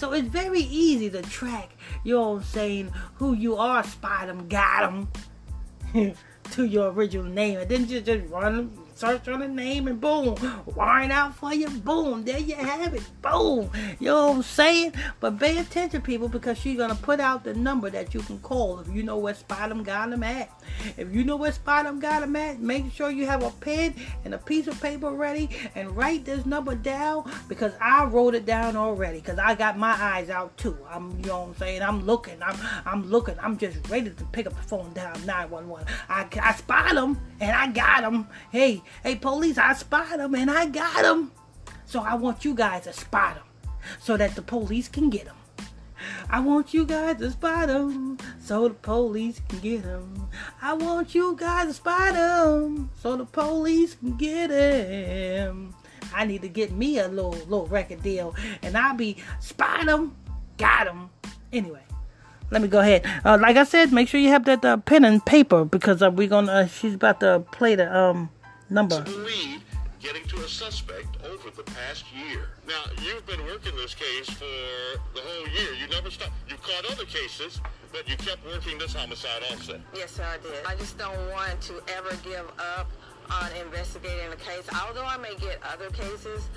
So 0.00 0.12
it's 0.14 0.28
very 0.28 0.60
easy 0.60 1.10
to 1.10 1.20
track, 1.20 1.72
you 2.04 2.14
know 2.14 2.40
saying, 2.40 2.90
who 3.16 3.34
you 3.34 3.56
are, 3.56 3.84
spot 3.84 4.28
them, 4.28 4.48
got 4.48 5.08
them, 5.92 6.14
to 6.52 6.64
your 6.64 6.90
original 6.90 7.26
name 7.26 7.58
and 7.58 7.68
then 7.68 7.86
just, 7.86 8.06
just 8.06 8.26
run 8.30 8.72
search 9.00 9.28
on 9.28 9.40
the 9.40 9.48
name, 9.48 9.88
and 9.88 9.98
boom, 9.98 10.36
warrant 10.76 11.10
out 11.10 11.34
for 11.34 11.54
you. 11.54 11.68
Boom, 11.70 12.22
there 12.22 12.38
you 12.38 12.54
have 12.54 12.92
it. 12.92 13.02
Boom. 13.22 13.70
You 13.98 14.08
know 14.08 14.26
what 14.28 14.36
I'm 14.36 14.42
saying? 14.42 14.92
But 15.20 15.40
pay 15.40 15.56
attention, 15.56 16.02
people, 16.02 16.28
because 16.28 16.58
she's 16.58 16.76
gonna 16.76 16.94
put 16.94 17.18
out 17.18 17.42
the 17.42 17.54
number 17.54 17.88
that 17.88 18.12
you 18.12 18.20
can 18.20 18.38
call 18.40 18.78
if 18.78 18.88
you 18.94 19.02
know 19.02 19.16
where 19.16 19.32
Spottum 19.32 19.82
got 19.84 20.12
him 20.12 20.22
at. 20.22 20.50
If 20.98 21.14
you 21.14 21.24
know 21.24 21.36
where 21.36 21.50
Spottum 21.50 21.98
got 21.98 22.22
him 22.22 22.36
at, 22.36 22.60
make 22.60 22.92
sure 22.92 23.10
you 23.10 23.24
have 23.24 23.42
a 23.42 23.50
pen 23.50 23.94
and 24.26 24.34
a 24.34 24.38
piece 24.38 24.66
of 24.66 24.78
paper 24.82 25.10
ready 25.10 25.48
and 25.74 25.96
write 25.96 26.26
this 26.26 26.44
number 26.44 26.74
down 26.74 27.30
because 27.48 27.72
I 27.80 28.04
wrote 28.04 28.34
it 28.34 28.44
down 28.44 28.76
already 28.76 29.20
because 29.20 29.38
I 29.38 29.54
got 29.54 29.78
my 29.78 29.92
eyes 29.92 30.28
out 30.28 30.54
too. 30.58 30.76
I'm, 30.90 31.18
you 31.20 31.26
know 31.26 31.40
what 31.40 31.48
I'm 31.48 31.56
saying? 31.56 31.82
I'm 31.82 32.04
looking. 32.04 32.42
I'm, 32.42 32.58
I'm 32.84 33.08
looking. 33.08 33.36
I'm 33.40 33.56
just 33.56 33.88
ready 33.88 34.10
to 34.10 34.24
pick 34.26 34.46
up 34.46 34.54
the 34.54 34.62
phone 34.62 34.92
down 34.92 35.24
911. 35.24 35.86
I, 36.10 36.26
I 36.42 36.52
spot 36.54 36.96
him 36.96 37.18
and 37.40 37.52
I 37.52 37.68
got 37.68 38.04
him. 38.04 38.26
Hey, 38.50 38.82
hey, 39.02 39.16
police, 39.16 39.58
I 39.58 39.72
spot 39.74 40.20
him 40.20 40.34
and 40.34 40.50
I 40.50 40.66
got 40.66 41.04
him. 41.04 41.32
So 41.86 42.00
I 42.00 42.14
want 42.14 42.44
you 42.44 42.54
guys 42.54 42.84
to 42.84 42.92
spot 42.92 43.36
him 43.36 43.44
so 43.98 44.16
that 44.16 44.34
the 44.34 44.42
police 44.42 44.88
can 44.88 45.10
get 45.10 45.26
him. 45.26 45.34
I 46.30 46.40
want 46.40 46.72
you 46.72 46.86
guys 46.86 47.18
to 47.18 47.30
spot 47.30 47.68
him 47.68 48.18
so 48.40 48.68
the 48.68 48.74
police 48.74 49.40
can 49.48 49.58
get 49.58 49.82
him. 49.82 50.28
I 50.62 50.74
want 50.74 51.14
you 51.14 51.36
guys 51.36 51.66
to 51.66 51.74
spot 51.74 52.14
him 52.14 52.90
so 52.94 53.16
the 53.16 53.24
police 53.24 53.94
can 53.96 54.16
get 54.16 54.50
him. 54.50 55.74
I 56.14 56.24
need 56.24 56.42
to 56.42 56.48
get 56.48 56.72
me 56.72 56.98
a 56.98 57.08
little 57.08 57.32
little 57.32 57.66
record 57.66 58.02
deal, 58.02 58.34
and 58.62 58.76
I'll 58.76 58.96
be 58.96 59.16
spot 59.38 59.86
him, 59.86 60.16
got 60.56 60.86
him. 60.86 61.10
Anyway, 61.52 61.82
let 62.50 62.62
me 62.62 62.68
go 62.68 62.80
ahead. 62.80 63.06
Uh, 63.24 63.38
like 63.40 63.56
I 63.56 63.64
said, 63.64 63.92
make 63.92 64.08
sure 64.08 64.20
you 64.20 64.30
have 64.30 64.44
that 64.46 64.64
uh, 64.64 64.76
pen 64.78 65.04
and 65.04 65.24
paper 65.24 65.64
because 65.64 66.02
uh, 66.02 66.10
we're 66.10 66.28
gonna. 66.28 66.52
Uh, 66.52 66.66
she's 66.66 66.94
about 66.94 67.20
to 67.20 67.44
play 67.52 67.74
the 67.74 67.94
um 67.96 68.30
number. 68.70 69.00
lead 69.00 69.60
getting 70.00 70.24
to 70.24 70.36
a 70.36 70.48
suspect 70.48 71.08
over 71.24 71.50
the 71.54 71.62
past 71.62 72.04
year. 72.14 72.48
Now, 72.66 72.82
you've 73.02 73.26
been 73.26 73.44
working 73.44 73.76
this 73.76 73.94
case 73.94 74.30
for 74.30 74.98
the 75.14 75.20
whole 75.20 75.48
year. 75.48 75.74
You 75.74 75.88
never 75.88 76.10
stopped. 76.10 76.32
You 76.48 76.56
caught 76.56 76.90
other 76.90 77.04
cases, 77.04 77.60
but 77.92 78.08
you 78.08 78.16
kept 78.16 78.44
working 78.46 78.78
this 78.78 78.94
homicide 78.94 79.42
also. 79.50 79.78
Yes, 79.94 80.12
sir, 80.12 80.24
I 80.24 80.38
did. 80.38 80.64
I 80.66 80.74
just 80.76 80.96
don't 80.96 81.18
want 81.30 81.60
to 81.62 81.74
ever 81.96 82.16
give 82.24 82.46
up 82.76 82.88
on 83.30 83.50
investigating 83.60 84.30
the 84.30 84.36
case. 84.36 84.64
Although 84.86 85.04
I 85.04 85.18
may 85.18 85.34
get 85.36 85.60
other 85.70 85.90
cases, 85.90 86.48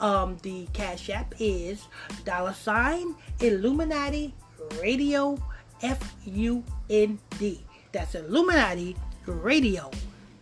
Um, 0.00 0.38
the 0.42 0.66
Cash 0.72 1.10
App 1.10 1.34
is 1.38 1.86
dollar 2.24 2.54
sign 2.54 3.14
Illuminati 3.40 4.34
Radio 4.80 5.38
F 5.82 6.16
U 6.24 6.64
N 6.88 7.18
D. 7.38 7.60
That's 7.92 8.14
Illuminati 8.14 8.96
Radio 9.26 9.90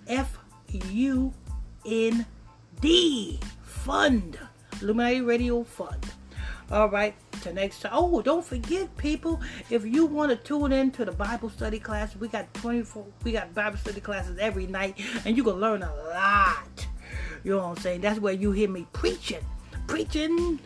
F 0.07 0.39
U 0.91 1.33
N 1.85 2.25
D 2.81 3.41
Fund. 3.63 4.39
Illuminati 4.81 5.21
Radio 5.21 5.65
Fund. 5.65 6.07
All 6.71 6.89
right, 6.89 7.15
to 7.43 7.53
next 7.53 7.81
time. 7.81 7.93
Oh, 7.95 8.23
don't 8.23 8.45
forget, 8.45 8.97
people, 8.97 9.41
if 9.71 9.85
you 9.85 10.07
want 10.07 10.31
to 10.31 10.37
tune 10.37 10.73
in 10.73 10.91
to 10.93 11.05
the 11.05 11.13
Bible 11.13 11.51
study 11.51 11.79
class, 11.79 12.17
we 12.17 12.29
got 12.29 12.53
24, 12.55 13.05
we 13.25 13.33
got 13.33 13.53
Bible 13.55 13.79
study 13.79 14.01
classes 14.01 14.39
every 14.39 14.67
night, 14.67 14.99
and 15.25 15.37
you 15.37 15.45
can 15.45 15.55
learn 15.55 15.83
a 15.83 15.95
lot. 16.11 16.87
You 17.45 17.53
know 17.53 17.59
what 17.59 17.65
I'm 17.65 17.77
saying? 17.77 18.01
That's 18.01 18.21
where 18.21 18.33
you 18.33 18.53
hear 18.53 18.69
me 18.69 18.87
preaching, 18.93 19.45
preaching, 19.87 20.61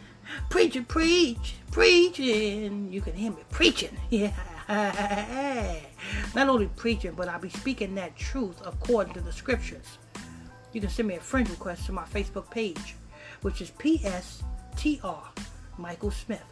preaching, 0.50 0.84
preach, 0.84 1.56
preaching. 1.70 2.92
You 2.92 3.00
can 3.00 3.14
hear 3.14 3.32
me 3.32 3.42
preaching. 3.50 3.96
Yeah. 4.10 4.32
Not 6.34 6.48
only 6.48 6.66
preaching, 6.74 7.12
but 7.12 7.28
I'll 7.28 7.38
be 7.38 7.50
speaking 7.50 7.94
that 7.94 8.16
truth 8.16 8.60
according 8.66 9.14
to 9.14 9.20
the 9.20 9.32
scriptures. 9.32 9.98
You 10.72 10.80
can 10.80 10.90
send 10.90 11.06
me 11.06 11.14
a 11.14 11.20
friend 11.20 11.48
request 11.48 11.86
to 11.86 11.92
my 11.92 12.02
Facebook 12.02 12.50
page, 12.50 12.96
which 13.42 13.60
is 13.60 13.70
PSTR 13.70 15.22
Michael 15.78 16.10
Smith. 16.10 16.44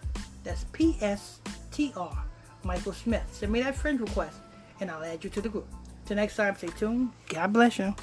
That's 0.42 0.64
PSTR 0.72 2.16
Michael 2.64 2.92
Smith. 2.92 3.22
Send 3.32 3.52
me 3.52 3.62
that 3.62 3.76
friend 3.76 4.00
request 4.00 4.38
and 4.80 4.90
I'll 4.90 5.04
add 5.04 5.24
you 5.24 5.30
to 5.30 5.40
the 5.40 5.48
group. 5.48 5.66
Till 6.04 6.16
next 6.16 6.36
time, 6.36 6.54
stay 6.56 6.68
tuned. 6.68 7.10
God 7.28 7.52
bless 7.52 7.78
you. 7.78 7.94